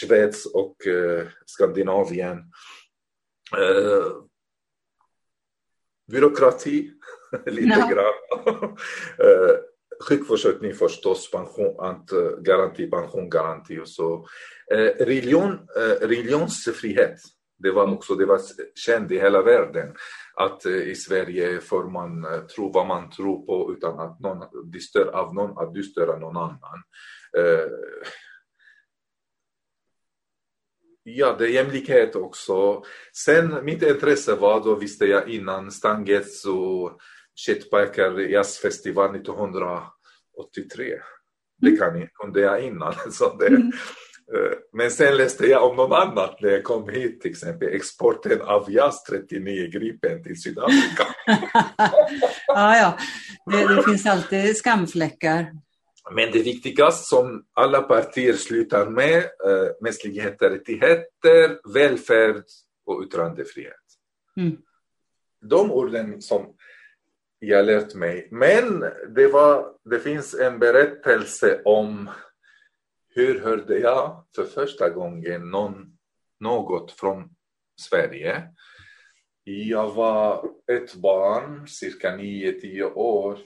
Schweiz 0.00 0.46
och 0.46 0.76
uh, 0.86 1.22
Skandinavien. 1.46 2.38
Uh, 3.58 4.22
byråkrati, 6.12 6.90
lite 7.46 7.80
no. 7.80 7.94
grann 7.94 8.76
sjukförsäkring 10.08 10.74
förstås, 10.74 11.30
pension, 11.30 11.76
eh, 12.12 12.38
garanti, 12.40 12.90
pensiongaranti 12.90 13.78
och 13.78 13.88
så. 13.88 14.26
Eh, 14.72 15.04
religion, 15.04 15.52
eh, 15.52 16.06
religionsfrihet, 16.06 17.16
det 17.58 17.70
var 17.70 17.92
också 17.92 18.14
det 18.14 18.26
var 18.26 18.40
känt 18.74 19.10
i 19.10 19.18
hela 19.18 19.42
världen 19.42 19.94
att 20.34 20.66
eh, 20.66 20.72
i 20.72 20.94
Sverige 20.94 21.60
får 21.60 21.90
man 21.90 22.24
eh, 22.24 22.40
tro 22.40 22.72
vad 22.72 22.86
man 22.86 23.10
tror 23.10 23.46
på 23.46 23.74
utan 23.76 24.00
att 24.00 24.20
någon 24.20 24.70
distur, 24.70 25.06
av 25.06 25.34
någon 25.34 25.58
att 25.58 25.74
du 25.74 25.82
stör 25.82 26.16
någon 26.18 26.36
annan. 26.36 26.82
Ja, 31.08 31.36
det 31.38 31.44
är 31.44 31.48
jämlikhet 31.48 32.16
också. 32.16 32.82
Sen 33.12 33.64
mitt 33.64 33.82
intresse 33.82 34.34
var, 34.34 34.64
då 34.64 34.74
visste 34.74 35.04
jag 35.04 35.28
innan, 35.28 35.70
Stangets 35.70 36.44
och 36.44 37.00
Shitbiker 37.36 38.30
jazzfestival 38.30 39.16
1983. 39.16 40.98
Det 41.60 41.68
mm. 41.68 41.78
kan, 41.78 42.08
kunde 42.14 42.40
jag 42.40 42.64
innan. 42.64 42.94
Så 43.10 43.36
det, 43.36 43.46
mm. 43.46 43.72
Eh, 44.34 44.58
men 44.72 44.90
sen 44.90 45.16
läste 45.16 45.46
jag 45.46 45.70
om 45.70 45.76
något 45.76 45.98
annat 45.98 46.40
när 46.40 46.50
jag 46.50 46.64
kom 46.64 46.88
hit, 46.88 47.20
till 47.20 47.30
exempel 47.30 47.68
exporten 47.68 48.40
av 48.42 48.72
JAS 48.72 49.04
39 49.04 49.70
Gripen 49.70 50.22
till 50.22 50.42
Sydafrika. 50.42 51.06
ja, 52.46 52.76
ja. 52.76 52.98
Det, 53.46 53.74
det, 53.74 53.82
finns 53.82 54.06
alltid 54.06 54.56
skamfläckar. 54.56 55.52
Men 56.14 56.30
det 56.32 56.42
viktigaste 56.42 57.04
som 57.04 57.44
alla 57.54 57.82
partier 57.82 58.32
slutar 58.32 58.90
med, 58.90 59.16
äh, 59.16 59.68
mänskliga 59.80 60.30
rättigheter, 60.30 61.72
välfärd 61.74 62.42
och 62.86 63.02
yttrandefrihet. 63.04 63.74
Mm. 64.36 64.56
De 65.50 65.72
orden 65.72 66.22
som 66.22 66.55
jag 67.38 67.66
lärt 67.66 67.94
mig. 67.94 68.28
Men 68.30 68.80
det, 69.14 69.26
var, 69.26 69.74
det 69.84 69.98
finns 69.98 70.34
en 70.34 70.58
berättelse 70.58 71.62
om 71.64 72.10
hur 73.14 73.40
hörde 73.40 73.78
jag 73.78 74.24
för 74.36 74.44
första 74.44 74.90
gången 74.90 75.50
någon, 75.50 75.98
något 76.40 76.92
från 76.92 77.30
Sverige. 77.80 78.42
Jag 79.44 79.94
var 79.94 80.50
ett 80.72 80.94
barn, 80.94 81.68
cirka 81.68 82.16
9-10 82.16 82.82
år 82.94 83.38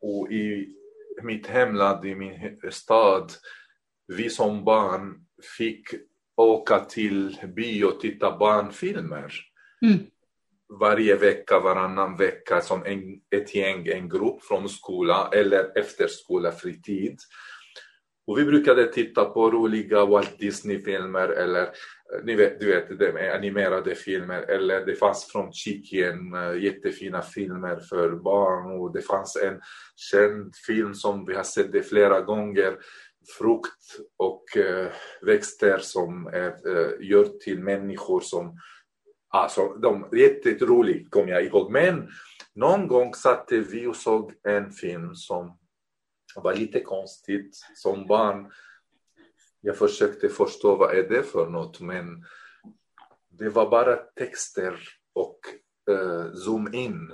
och 0.00 0.32
i 0.32 0.76
mitt 1.22 1.46
hemland, 1.46 2.04
i 2.04 2.14
min 2.14 2.60
stad, 2.70 3.32
vi 4.06 4.30
som 4.30 4.64
barn 4.64 5.26
fick 5.58 5.88
åka 6.36 6.80
till 6.80 7.38
bio 7.56 7.84
och 7.84 8.00
titta 8.00 8.38
barnfilmer. 8.38 9.32
Mm 9.82 10.06
varje 10.80 11.16
vecka, 11.16 11.60
varannan 11.60 12.16
vecka 12.16 12.60
som 12.60 12.84
en, 12.84 13.20
ett 13.36 13.54
gäng, 13.54 13.86
en 13.86 14.08
grupp 14.08 14.44
från 14.44 14.68
skola 14.68 15.30
eller 15.32 15.78
efterskola, 15.78 16.52
fritid. 16.52 17.18
Och 18.26 18.38
vi 18.38 18.44
brukade 18.44 18.86
titta 18.86 19.24
på 19.24 19.50
roliga 19.50 20.04
Walt 20.04 20.38
Disney-filmer 20.38 21.28
eller 21.28 21.62
eh, 21.62 22.24
ni 22.24 22.34
vet, 22.34 22.60
du 22.60 22.66
vet, 22.66 22.98
de 22.98 23.30
animerade 23.34 23.94
filmer 23.94 24.42
eller 24.42 24.86
det 24.86 24.94
fanns 24.94 25.24
från 25.32 25.52
Tjeckien 25.52 26.34
eh, 26.34 26.62
jättefina 26.62 27.22
filmer 27.22 27.76
för 27.76 28.10
barn 28.10 28.80
och 28.80 28.92
det 28.92 29.02
fanns 29.02 29.36
en 29.36 29.60
känd 29.96 30.56
film 30.66 30.94
som 30.94 31.26
vi 31.26 31.34
har 31.34 31.42
sett 31.42 31.72
det 31.72 31.82
flera 31.82 32.20
gånger 32.20 32.78
frukt 33.38 33.96
och 34.16 34.56
eh, 34.56 34.86
växter 35.22 35.78
som 35.78 36.26
är 36.26 36.68
gör 36.68 37.02
gjort 37.02 37.40
till 37.40 37.58
människor 37.58 38.20
som 38.20 38.58
Alltså, 39.34 39.68
de, 39.68 40.08
jätteroligt 40.12 41.10
kommer 41.10 41.28
jag 41.28 41.44
ihåg. 41.44 41.70
Men 41.70 42.08
någon 42.54 42.88
gång 42.88 43.14
satte 43.14 43.58
vi 43.58 43.86
och 43.86 43.96
såg 43.96 44.32
en 44.48 44.72
film 44.72 45.14
som 45.14 45.58
var 46.36 46.54
lite 46.54 46.80
konstigt 46.80 47.66
som 47.74 48.06
barn. 48.06 48.52
Jag 49.60 49.76
försökte 49.76 50.28
förstå 50.28 50.76
vad 50.76 50.96
är 50.96 51.08
det 51.08 51.22
för 51.22 51.50
något 51.50 51.80
men 51.80 52.24
det 53.30 53.48
var 53.48 53.70
bara 53.70 53.96
texter 53.96 54.78
och 55.12 55.38
eh, 55.90 56.32
zoom 56.32 56.74
in 56.74 57.12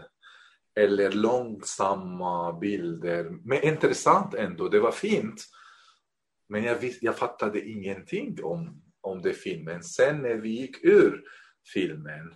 eller 0.75 1.13
långsamma 1.13 2.53
bilder. 2.53 3.31
Men 3.45 3.63
intressant 3.63 4.35
ändå, 4.35 4.69
det 4.69 4.81
var 4.81 4.93
fint. 4.93 5.45
Men 6.49 6.65
jag, 6.65 6.79
jag 7.01 7.17
fattade 7.17 7.69
ingenting 7.69 8.39
om, 8.43 8.83
om 9.01 9.23
det 9.23 9.33
filmen. 9.33 9.83
Sen 9.83 10.23
när 10.23 10.35
vi 10.35 10.49
gick 10.49 10.85
ur 10.85 11.25
filmen 11.75 12.35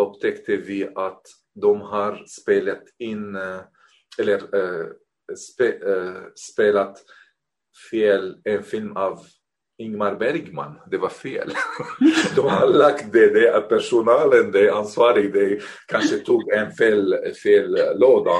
upptäckte 0.00 0.56
vi 0.56 0.88
att 0.94 1.22
de 1.54 1.80
har 1.80 2.24
spelat 2.26 2.82
in, 2.98 3.36
eh, 3.36 3.60
eller 4.18 4.38
äh, 4.38 4.86
spe, 5.36 5.68
äh, 5.68 6.22
spelat 6.34 6.98
fel, 7.90 8.40
en 8.44 8.62
film 8.62 8.96
av 8.96 9.26
Ingmar 9.78 10.14
Bergman, 10.14 10.80
det 10.90 10.98
var 10.98 11.08
fel. 11.08 11.52
De 12.36 12.48
har 12.48 12.68
lagt 12.68 13.12
det, 13.12 13.32
det 13.32 13.48
är 13.48 13.60
personalen, 13.60 14.52
det 14.52 14.68
är 14.68 14.72
ansvarig, 14.72 15.32
det 15.32 15.60
kanske 15.86 16.18
tog 16.18 16.52
en 16.52 16.72
fel, 16.72 17.14
fel 17.42 17.98
låda 17.98 18.36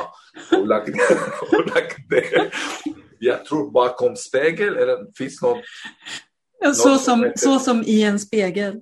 och 0.53 0.67
lagt, 0.67 0.89
och 1.53 1.67
lagt 1.67 2.11
det. 2.11 2.51
Jag 3.19 3.45
tror 3.45 3.71
bakom 3.71 4.17
spegel, 4.17 4.77
eller 4.77 5.17
finns 5.19 5.43
något... 5.43 5.59
Ja, 6.61 6.73
så, 6.73 6.99
som, 6.99 7.33
så 7.37 7.59
som 7.59 7.83
i 7.83 8.03
en 8.03 8.19
spegel. 8.19 8.81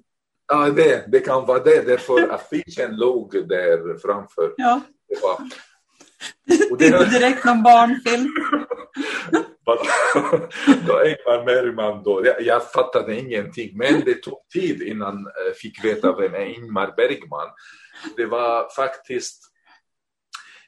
Ja, 0.49 0.70
det, 0.70 1.05
det 1.09 1.20
kan 1.20 1.46
vara 1.46 1.59
det, 1.59 1.82
därför 1.86 2.28
affischen 2.28 2.96
låg 2.96 3.49
där 3.49 3.99
framför. 3.99 4.55
Ja. 4.57 4.80
Det 5.09 5.22
var, 5.22 5.34
och 6.70 6.78
det 6.78 6.86
är 6.86 7.03
inte 7.03 7.18
direkt 7.18 7.44
någon 7.44 7.62
barnfilm. 7.62 8.28
då 10.86 11.05
Ingmar 11.05 11.44
Bergman 11.44 12.03
då, 12.03 12.26
jag, 12.26 12.42
jag 12.42 12.70
fattade 12.72 13.20
ingenting, 13.20 13.78
men 13.78 14.01
det 14.05 14.22
tog 14.22 14.49
tid 14.53 14.82
innan 14.82 15.30
jag 15.46 15.57
fick 15.57 15.84
veta 15.84 16.16
vem 16.16 16.34
är 16.34 16.44
Ingmar 16.44 16.94
Bergman. 16.96 17.49
Det 18.16 18.26
var 18.26 18.68
faktiskt 18.76 19.44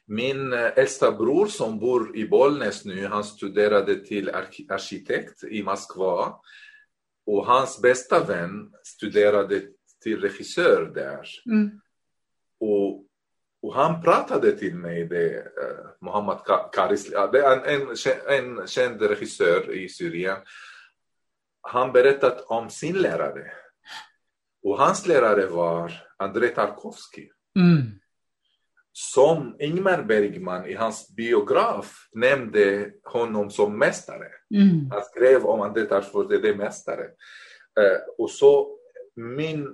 min 0.07 0.53
äldsta 0.53 1.11
bror 1.11 1.47
som 1.47 1.79
bor 1.79 2.17
i 2.17 2.27
Bollnäs 2.27 2.85
nu, 2.85 3.07
han 3.07 3.23
studerade 3.23 4.05
till 4.05 4.29
arkitekt 4.69 5.43
i 5.43 5.63
Moskva 5.63 6.35
och 7.25 7.45
hans 7.45 7.81
bästa 7.81 8.23
vän 8.23 8.71
studerade 9.01 9.61
till 10.03 10.21
regissör 10.21 10.91
där. 10.95 11.27
Mm. 11.45 11.81
Och, 12.59 13.05
och 13.61 13.75
han 13.75 14.01
pratade 14.01 14.51
till 14.51 14.75
mig, 14.75 15.05
det, 15.05 15.37
uh, 15.37 15.85
Mohammad 16.01 16.41
Karis, 16.73 17.09
det 17.31 17.39
är 17.39 17.57
en, 17.57 17.81
en, 17.81 18.59
en 18.59 18.67
känd 18.67 19.01
regissör 19.01 19.71
i 19.71 19.89
Syrien. 19.89 20.37
Han 21.61 21.91
berättade 21.91 22.41
om 22.41 22.69
sin 22.69 22.95
lärare. 22.95 23.51
Och 24.63 24.77
hans 24.77 25.07
lärare 25.07 25.45
var 25.45 25.93
Andrei 26.17 26.49
Tarkovsky. 26.49 27.29
Mm. 27.59 27.99
Som 28.93 29.55
Ingmar 29.59 30.03
Bergman 30.03 30.65
i 30.65 30.73
hans 30.73 31.15
biograf 31.15 32.09
nämnde 32.13 32.91
honom 33.03 33.49
som 33.49 33.79
mästare. 33.79 34.27
Mm. 34.55 34.91
Han 34.91 35.03
skrev 35.03 35.45
om 35.45 35.61
Andrei 35.61 35.85
Tarkovsky, 35.85 36.37
det 36.37 36.49
är 36.49 36.55
mästare. 36.55 37.03
Uh, 37.79 37.99
och 38.17 38.31
så 38.31 38.77
min 39.15 39.67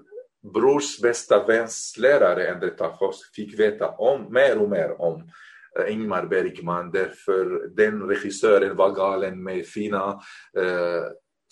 brors 0.53 1.01
bästa 1.01 1.45
väns 1.45 1.95
lärare 1.97 2.53
Andrei 2.53 2.69
Tarkovsky 2.69 3.45
fick 3.45 3.59
veta 3.59 3.89
om, 3.89 4.33
mer 4.33 4.57
och 4.57 4.69
mer 4.69 5.01
om 5.01 5.31
uh, 5.79 5.93
Ingmar 5.93 6.25
Bergman 6.25 6.91
därför 6.91 7.67
den 7.75 8.01
regissören 8.01 8.75
var 8.75 8.91
galen 8.91 9.43
med 9.43 9.65
fina 9.65 10.13
uh, 10.57 11.03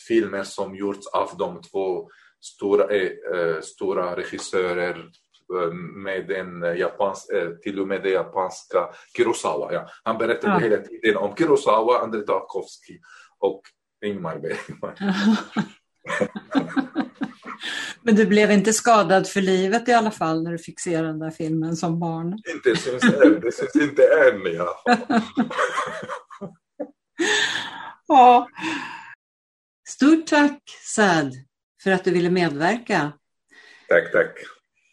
filmer 0.08 0.44
som 0.44 0.76
gjorts 0.76 1.08
av 1.08 1.30
de 1.38 1.62
två 1.62 2.10
stora, 2.46 2.96
eh, 2.96 3.62
stora 3.62 4.16
regissörer 4.16 5.10
eh, 5.56 5.74
med 5.74 6.32
en 6.32 6.78
japans, 6.78 7.30
eh, 7.30 7.50
till 7.50 7.80
och 7.80 7.88
med 7.88 8.04
det 8.04 8.10
japanska 8.10 8.90
Kurosawa. 9.14 9.74
Ja. 9.74 9.90
Han 10.04 10.18
berättade 10.18 10.54
ja. 10.54 10.60
hela 10.60 10.78
tiden 10.78 11.18
om 11.18 11.36
Kurosawa, 11.36 12.00
Andrei 12.00 12.26
Tarkovsky 12.26 13.00
och 13.40 13.62
Ingmar 14.06 14.40
Bergman. 14.40 14.96
Men 18.06 18.16
du 18.16 18.26
blev 18.26 18.52
inte 18.52 18.74
skadad 18.74 19.28
för 19.28 19.42
livet 19.42 19.90
i 19.90 19.94
alla 19.94 20.12
fall 20.12 20.44
när 20.44 20.52
du 20.52 20.58
fick 20.58 20.80
se 20.80 21.02
den 21.02 21.20
där 21.20 21.32
filmen 21.32 21.76
som 21.76 22.00
barn? 22.00 22.40
Inte 22.54 22.76
syns 22.76 23.04
än, 23.04 23.40
det 23.40 23.52
syns 23.52 23.76
inte 23.76 24.04
än 24.04 24.48
i 24.48 24.58
alla 24.58 24.74
fall. 24.84 25.22
ja. 28.08 28.50
Stort 29.90 30.28
tack 30.28 30.62
Sad 30.96 31.34
för 31.84 31.92
att 31.92 32.04
du 32.04 32.12
ville 32.12 32.30
medverka. 32.30 33.12
Tack, 33.88 34.12
tack. 34.12 34.38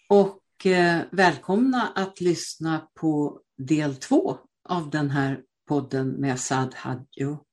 Och 0.08 0.66
eh, 0.66 1.00
välkomna 1.10 1.92
att 1.94 2.20
lyssna 2.20 2.88
på 3.00 3.40
del 3.58 3.96
två 3.96 4.38
av 4.68 4.90
den 4.90 5.10
här 5.10 5.40
podden 5.68 6.08
med 6.08 6.40
Sad 6.40 6.74
Hadjo. 6.74 7.44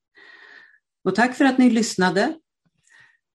Och 1.04 1.16
tack 1.16 1.36
för 1.36 1.46
att 1.46 1.58
ni 1.58 1.70
lyssnade. 1.70 2.34